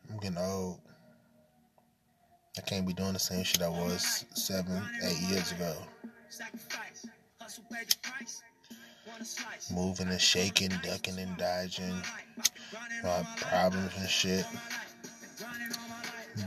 I'm 0.09 0.17
getting 0.17 0.37
old. 0.37 0.79
I 2.57 2.61
can't 2.61 2.87
be 2.87 2.93
doing 2.93 3.13
the 3.13 3.19
same 3.19 3.43
shit 3.43 3.61
I 3.61 3.67
was 3.67 4.25
seven, 4.33 4.81
eight 5.03 5.19
years 5.29 5.51
ago. 5.51 5.75
Moving 9.73 10.07
and 10.07 10.21
shaking, 10.21 10.71
ducking 10.81 11.19
and 11.19 11.35
dodging. 11.37 12.01
My 13.03 13.25
problems 13.37 13.91
and 13.99 14.09
shit. 14.09 14.45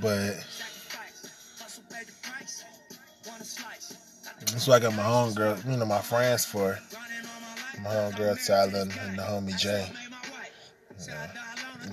But 0.01 0.44
that's 4.40 4.66
why 4.66 4.77
I 4.77 4.81
got 4.81 4.94
my 4.94 5.03
homegirl, 5.03 5.71
you 5.71 5.77
know, 5.77 5.85
my 5.85 6.01
friends 6.01 6.47
for. 6.47 6.79
My 7.83 7.91
homegirl 7.91 8.47
Tyler 8.47 8.81
and 8.81 9.19
the 9.19 9.23
homie 9.23 9.59
Jay. 9.59 9.88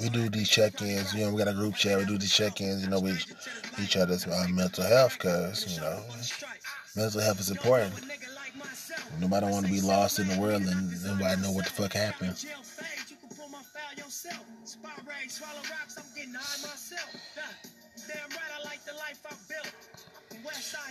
We 0.01 0.09
do 0.09 0.29
these 0.29 0.49
check-ins, 0.49 1.13
you 1.13 1.25
know. 1.25 1.31
We 1.31 1.37
got 1.37 1.47
a 1.47 1.53
group 1.53 1.75
chat. 1.75 1.99
We 1.99 2.05
do 2.05 2.17
these 2.17 2.33
check-ins, 2.33 2.83
you 2.83 2.89
know, 2.89 2.99
with 2.99 3.23
each 3.81 3.95
other's 3.95 4.25
uh, 4.25 4.47
mental 4.49 4.83
health, 4.83 5.17
cause 5.19 5.73
you 5.73 5.79
know, 5.79 6.03
mental 6.95 7.21
health 7.21 7.39
is 7.39 7.51
important. 7.51 7.93
Nobody 9.19 9.45
want 9.45 9.65
to 9.65 9.71
be 9.71 9.81
lost 9.81 10.19
in 10.19 10.27
the 10.27 10.39
world 10.39 10.63
and 10.63 11.03
nobody 11.03 11.41
know 11.41 11.51
what 11.51 11.65
the 11.65 11.71
fuck 11.71 11.93
happened. 11.93 12.35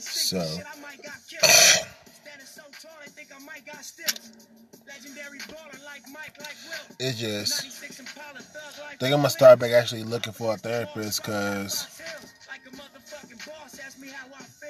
So, 0.00 0.40
it's 7.00 7.18
just, 7.18 7.64
I 7.64 8.96
think 8.96 9.14
I'm 9.14 9.20
gonna 9.20 9.30
start 9.30 9.58
back 9.58 9.72
actually 9.72 10.04
looking 10.04 10.32
for 10.32 10.54
a 10.54 10.56
therapist 10.56 11.22
because 11.22 11.86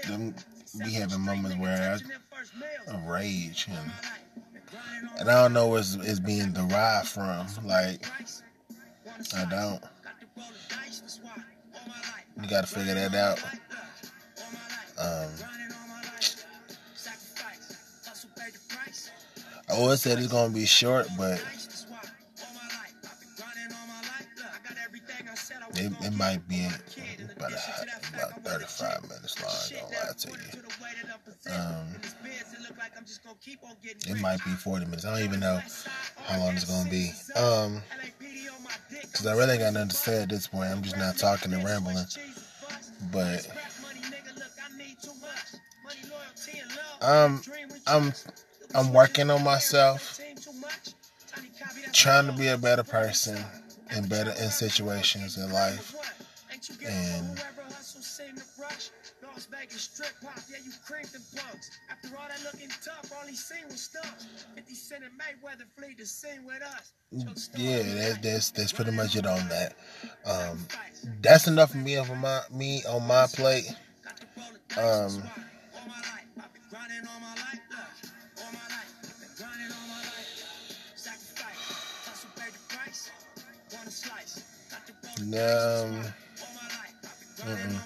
them 0.07 0.35
be 0.85 0.93
having 0.93 1.21
moments 1.21 1.57
where 1.59 1.99
I'm 2.89 3.07
rage 3.07 3.69
and 3.69 3.91
and 5.21 5.31
I 5.31 5.43
don't 5.43 5.53
know 5.53 5.69
where 5.69 5.81
it's, 5.81 5.95
it's 5.95 6.21
being 6.21 6.53
derived 6.53 7.09
from. 7.09 7.47
Like 7.65 8.07
I 9.37 9.45
don't. 9.45 9.83
You 12.43 12.49
gotta 12.49 12.67
figure 12.67 12.95
that 12.95 13.15
out. 13.15 13.41
Um, 14.99 15.31
I 19.69 19.75
always 19.75 20.03
said 20.03 20.19
it's 20.19 20.29
gonna 20.29 20.53
be 20.53 20.67
short, 20.67 21.07
but 21.17 21.43
it, 25.77 25.93
it 26.03 26.15
might 26.15 26.47
be 26.49 26.67
about, 27.37 27.53
a, 27.53 28.15
about 28.15 28.45
35 28.45 29.03
minutes 29.03 29.43
long. 29.43 29.81
Don't 29.81 29.91
lie 29.93 30.13
to 30.17 30.31
you. 30.31 31.53
Um, 31.53 31.87
it 34.07 34.21
might 34.21 34.45
be 34.45 34.51
40 34.51 34.85
minutes. 34.87 35.05
I 35.05 35.15
don't 35.15 35.25
even 35.25 35.41
know 35.41 35.61
how 36.25 36.39
long 36.39 36.55
it's 36.55 36.65
gonna 36.65 36.91
be. 36.91 37.11
Um, 37.37 37.83
cause 39.13 39.27
I 39.27 39.33
really 39.35 39.53
ain't 39.53 39.61
got 39.61 39.73
nothing 39.73 39.89
to 39.91 39.97
say 39.97 40.23
at 40.23 40.29
this 40.29 40.47
point. 40.47 40.71
I'm 40.71 40.83
just 40.83 40.97
not 40.97 41.17
talking 41.17 41.53
and 41.53 41.65
rambling. 41.65 41.97
But 43.13 43.49
um, 47.01 47.43
I'm 47.87 48.13
I'm 48.75 48.93
working 48.93 49.31
on 49.31 49.45
myself, 49.45 50.21
trying 51.93 52.27
to 52.27 52.33
be 52.33 52.49
a 52.49 52.59
better 52.59 52.83
person 52.83 53.39
and 53.91 54.09
better 54.09 54.31
in 54.31 54.51
situations 54.51 55.39
in 55.39 55.53
life, 55.53 55.95
and 56.87 57.41
yeah, 67.57 67.83
that's 67.83 68.19
that's 68.19 68.51
that's 68.51 68.73
pretty 68.73 68.91
much 68.91 69.17
it 69.17 69.27
on 69.27 69.49
that. 69.49 69.75
Um, 70.27 70.59
that's 71.23 71.47
enough 71.47 71.73
for 71.73 71.79
me 71.79 71.97
on 71.97 72.19
my 72.19 72.41
me 72.53 72.83
on 72.89 73.07
my 73.07 73.27
plate. 73.27 73.67
Um, 74.77 75.23
Um, 85.17 86.03
mm-mm. 87.37 87.79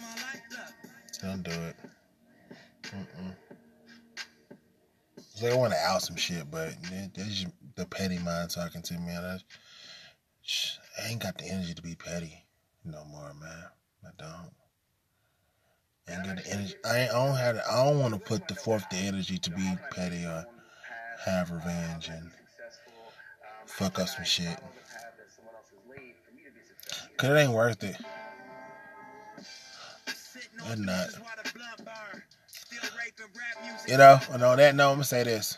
Don't 1.20 1.42
do 1.42 1.50
it. 1.50 1.76
Mm-mm. 2.84 3.34
It's 5.16 5.42
like 5.42 5.52
I 5.52 5.56
want 5.56 5.72
to 5.72 5.78
out 5.78 6.02
some 6.02 6.16
shit, 6.16 6.50
but 6.50 6.74
there's 7.14 7.46
the 7.76 7.84
petty 7.84 8.18
mind 8.18 8.50
talking 8.50 8.80
to 8.80 8.94
me. 8.94 9.12
I, 9.12 9.38
I 10.98 11.08
ain't 11.08 11.22
got 11.22 11.36
the 11.36 11.44
energy 11.44 11.74
to 11.74 11.82
be 11.82 11.94
petty 11.94 12.44
no 12.84 13.04
more, 13.04 13.34
man. 13.34 13.64
I 14.04 14.08
don't. 14.18 14.50
I 16.08 16.12
ain't 16.14 16.24
got 16.24 16.44
the 16.44 16.50
energy. 16.50 16.74
I, 16.86 17.04
I 17.04 17.12
don't 17.12 17.36
have. 17.36 17.56
The, 17.56 17.70
I 17.70 17.84
don't 17.84 17.98
want 18.00 18.14
to 18.14 18.20
put 18.20 18.48
the 18.48 18.54
forth 18.54 18.84
the 18.90 18.96
energy 18.96 19.36
to 19.36 19.50
be 19.50 19.76
petty 19.94 20.24
or 20.24 20.46
have 21.26 21.50
revenge 21.50 22.08
and 22.08 22.30
fuck 23.66 23.98
up 23.98 24.08
some 24.08 24.24
shit. 24.24 24.58
Cause 27.18 27.31
it 27.31 27.37
ain't 27.37 27.52
worth 27.52 27.83
it. 27.83 27.96
It's 30.07 30.78
not. 30.78 31.09
You 33.88 33.96
know, 33.96 34.20
and 34.31 34.42
on 34.44 34.59
that 34.59 34.76
note, 34.76 34.90
I'm 34.90 34.94
gonna 34.94 35.04
say 35.04 35.24
this. 35.24 35.57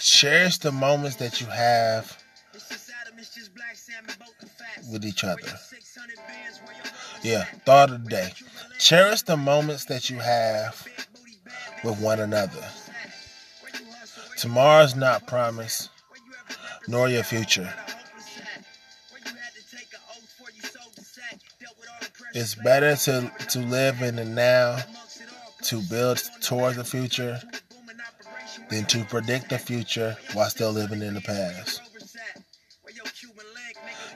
Cherish 0.00 0.58
the 0.58 0.70
moments 0.70 1.16
that 1.16 1.40
you 1.40 1.48
have 1.48 2.22
with 4.92 5.04
each 5.04 5.24
other. 5.24 5.42
Yeah, 7.22 7.44
thought 7.66 7.90
of 7.90 8.04
the 8.04 8.10
day. 8.10 8.32
Cherish 8.78 9.22
the 9.22 9.36
moments 9.36 9.86
that 9.86 10.08
you 10.08 10.20
have 10.20 10.86
with 11.82 12.00
one 12.00 12.20
another. 12.20 12.64
Tomorrow's 14.36 14.94
not 14.94 15.26
promised, 15.26 15.90
nor 16.86 17.08
your 17.08 17.24
future. 17.24 17.72
It's 22.34 22.54
better 22.54 22.94
to, 22.94 23.32
to 23.48 23.58
live 23.60 24.02
in 24.02 24.16
the 24.16 24.24
now, 24.24 24.78
to 25.62 25.80
build 25.82 26.18
towards 26.40 26.76
the 26.76 26.84
future, 26.84 27.40
than 28.70 28.84
to 28.86 29.04
predict 29.04 29.48
the 29.48 29.58
future 29.58 30.16
while 30.34 30.50
still 30.50 30.70
living 30.72 31.02
in 31.02 31.14
the 31.14 31.20
past. 31.20 31.80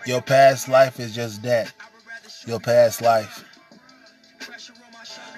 Your 0.04 0.20
past 0.20 0.68
life 0.68 1.00
is 1.00 1.14
just 1.14 1.42
that. 1.42 1.72
Your 2.46 2.60
past 2.60 3.00
life. 3.00 3.44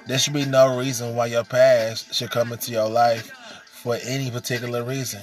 There 0.07 0.19
should 0.19 0.35
be 0.35 0.45
no 0.45 0.77
reason 0.77 1.15
why 1.15 1.27
your 1.27 1.45
past 1.45 2.13
should 2.13 2.31
come 2.31 2.53
into 2.53 2.73
your 2.73 2.89
life 2.89 3.31
for 3.67 3.99
any 4.03 4.31
particular 4.31 4.83
reason. 4.83 5.21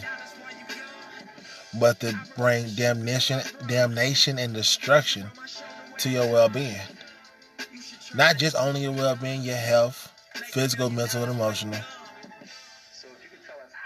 But 1.80 2.00
to 2.02 2.18
bring 2.38 2.68
damnation 2.76 3.42
damnation 3.68 4.40
and 4.40 4.54
destruction 4.54 5.32
to 6.00 6.10
your 6.10 6.32
well 6.32 6.50
being 6.50 6.82
not 8.16 8.38
just 8.38 8.56
only 8.56 8.82
your 8.82 8.92
well-being, 8.92 9.42
your 9.42 9.56
health, 9.56 10.12
physical, 10.34 10.90
mental, 10.90 11.24
and 11.24 11.32
emotional, 11.32 11.80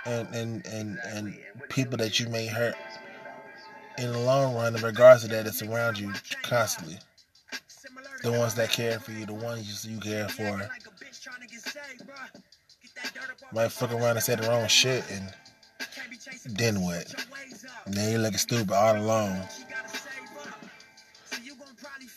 and 0.06 0.28
and 0.34 0.66
and 0.68 1.00
and 1.06 1.38
people 1.70 1.98
that 1.98 2.20
you 2.20 2.28
may 2.30 2.48
hurt 2.48 2.76
in 3.98 4.12
the 4.12 4.20
long 4.20 4.56
run, 4.56 4.76
in 4.76 4.82
regards 4.84 5.24
to 5.24 5.28
that, 5.30 5.46
that's 5.46 5.62
around 5.62 5.98
you 5.98 6.14
constantly. 6.44 6.98
The 8.24 8.32
ones 8.32 8.56
that 8.56 8.72
care 8.72 9.00
for 9.00 9.12
you, 9.12 9.26
the 9.26 9.34
ones 9.34 9.86
you 9.86 10.00
care 10.00 10.28
for, 10.28 10.70
might 13.54 13.72
fuck 13.72 13.92
around 13.92 14.18
and 14.18 14.24
say 14.24 14.36
the 14.36 14.48
wrong 14.48 14.68
shit, 14.68 15.04
and 15.12 15.34
then 16.58 16.82
what? 16.82 17.14
Now 17.88 18.08
you're 18.08 18.20
looking 18.20 18.38
stupid 18.38 18.72
all 18.72 18.98
alone. 18.98 19.44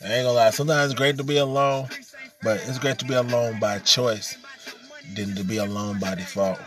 I 0.02 0.06
ain't 0.06 0.24
gonna 0.24 0.32
lie. 0.32 0.50
Sometimes 0.50 0.92
it's 0.92 0.98
great 0.98 1.16
to 1.16 1.24
be 1.24 1.38
alone, 1.38 1.88
but 2.42 2.58
it's 2.66 2.78
great 2.78 2.98
to 2.98 3.04
be 3.04 3.14
alone 3.14 3.58
by 3.58 3.78
choice 3.80 4.36
than 5.14 5.34
to 5.34 5.44
be 5.44 5.56
alone 5.56 5.98
by 5.98 6.14
default. 6.14 6.58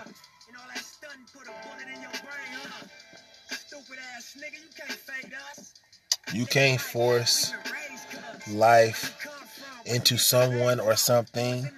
You 6.33 6.45
can't 6.45 6.79
force 6.79 7.53
life 8.49 9.15
into 9.85 10.17
someone 10.17 10.79
or 10.79 10.95
something 10.95 11.69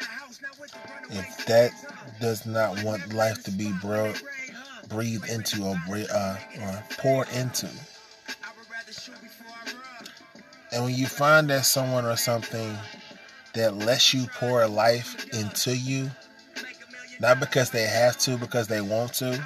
if 1.09 1.45
that 1.45 1.71
does 2.19 2.45
not 2.45 2.83
want 2.83 3.13
life 3.13 3.43
to 3.43 3.51
be 3.51 3.71
bro- 3.81 4.13
breathed 4.89 5.29
into 5.29 5.63
or, 5.63 5.75
uh, 6.11 6.37
or 6.61 6.83
poured 6.97 7.29
into. 7.29 7.69
And 10.73 10.83
when 10.83 10.95
you 10.95 11.05
find 11.05 11.51
that 11.51 11.65
someone 11.65 12.05
or 12.05 12.17
something 12.17 12.75
that 13.53 13.75
lets 13.75 14.11
you 14.11 14.25
pour 14.39 14.67
life 14.67 15.31
into 15.31 15.77
you, 15.77 16.09
not 17.19 17.39
because 17.39 17.69
they 17.69 17.83
have 17.83 18.17
to, 18.19 18.37
because 18.37 18.67
they 18.67 18.81
want 18.81 19.13
to, 19.15 19.39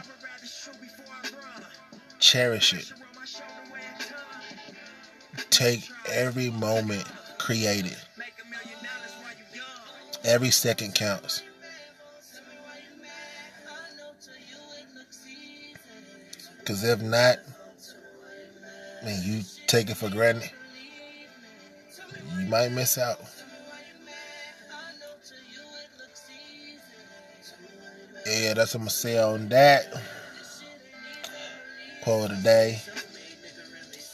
cherish 2.20 2.74
it. 2.74 2.94
Take 5.50 5.90
every 6.10 6.50
moment 6.50 7.04
created. 7.38 7.98
Every 10.24 10.50
second 10.50 10.96
counts. 10.96 11.44
Because 16.60 16.86
if 16.86 17.02
not, 17.02 17.40
I 19.02 19.06
mean, 19.06 19.22
you 19.24 19.44
take 19.68 19.90
it 19.90 19.98
for 19.98 20.10
granted 20.10 20.52
might 22.48 22.72
miss 22.72 22.98
out. 22.98 23.20
Yeah, 28.26 28.54
that's 28.54 28.74
what 28.74 28.76
I'm 28.76 28.82
gonna 28.82 28.90
say 28.90 29.18
on 29.18 29.50
that. 29.50 29.94
Poll 32.02 32.24
of 32.26 32.30
the 32.30 32.36
day. 32.44 32.82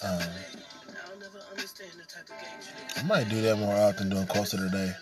Um, 0.03 0.21
I 2.97 3.03
might 3.03 3.29
do 3.29 3.41
that 3.41 3.57
more 3.57 3.75
often 3.75 4.09
doing 4.09 4.27
quotes 4.27 4.53
of 4.53 4.61
the 4.61 4.69
day. 4.69 4.93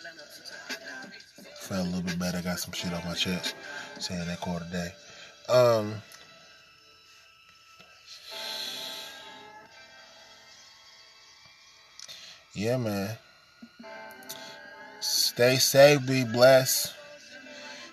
Felt 1.60 1.88
a 1.88 1.90
little 1.90 2.02
bit 2.02 2.20
better. 2.20 2.42
Got 2.42 2.60
some 2.60 2.74
shit 2.74 2.94
off 2.94 3.06
my 3.06 3.14
chest 3.14 3.56
saying 4.00 4.26
that 4.28 4.40
quote 4.40 4.62
of 4.62 4.72
the 4.72 4.78
day. 4.78 4.94
Um, 5.54 6.02
yeah, 12.54 12.78
man. 12.78 13.18
Stay 15.00 15.58
safe, 15.58 16.06
be 16.06 16.24
blessed. 16.24 16.94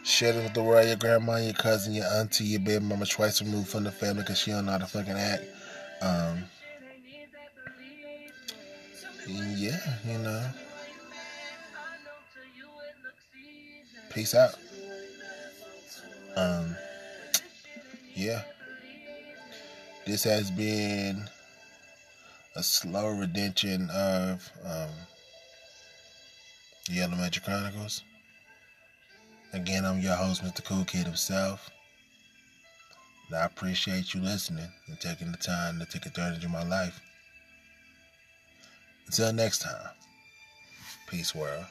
Share 0.04 0.32
it 0.32 0.42
with 0.42 0.54
the 0.54 0.62
world, 0.62 0.86
your 0.86 0.96
grandma, 0.96 1.36
your 1.36 1.52
cousin, 1.52 1.94
your 1.94 2.06
auntie, 2.06 2.44
your 2.44 2.60
baby 2.60 2.84
mama 2.84 3.06
twice 3.06 3.42
removed 3.42 3.68
from 3.68 3.84
the 3.84 3.92
family 3.92 4.22
because 4.22 4.38
she 4.38 4.50
don't 4.50 4.66
know 4.66 4.72
how 4.72 4.78
to 4.78 4.86
fucking 4.86 5.12
act. 5.12 5.42
Um, 6.00 6.44
yeah, 9.26 9.78
you 10.06 10.18
know. 10.18 10.50
peace 14.18 14.34
out. 14.34 14.54
Um, 16.36 16.74
yeah. 18.14 18.42
This 20.06 20.24
has 20.24 20.50
been 20.50 21.22
a 22.58 22.62
slow 22.64 23.10
redemption 23.10 23.88
of 23.90 24.50
um, 24.64 24.90
the 26.88 27.00
Elementary 27.00 27.40
Chronicles. 27.40 28.02
Again, 29.52 29.84
I'm 29.84 30.00
your 30.00 30.16
host, 30.16 30.42
Mr. 30.42 30.64
Cool 30.64 30.84
Kid 30.84 31.06
himself. 31.06 31.70
And 33.28 33.38
I 33.38 33.44
appreciate 33.44 34.12
you 34.12 34.20
listening 34.20 34.66
and 34.88 34.98
taking 34.98 35.30
the 35.30 35.38
time 35.38 35.78
to 35.78 35.86
take 35.86 36.04
advantage 36.04 36.44
of 36.44 36.50
my 36.50 36.64
life. 36.64 37.00
Until 39.06 39.32
next 39.32 39.60
time, 39.60 39.90
peace, 41.08 41.36
world. 41.36 41.64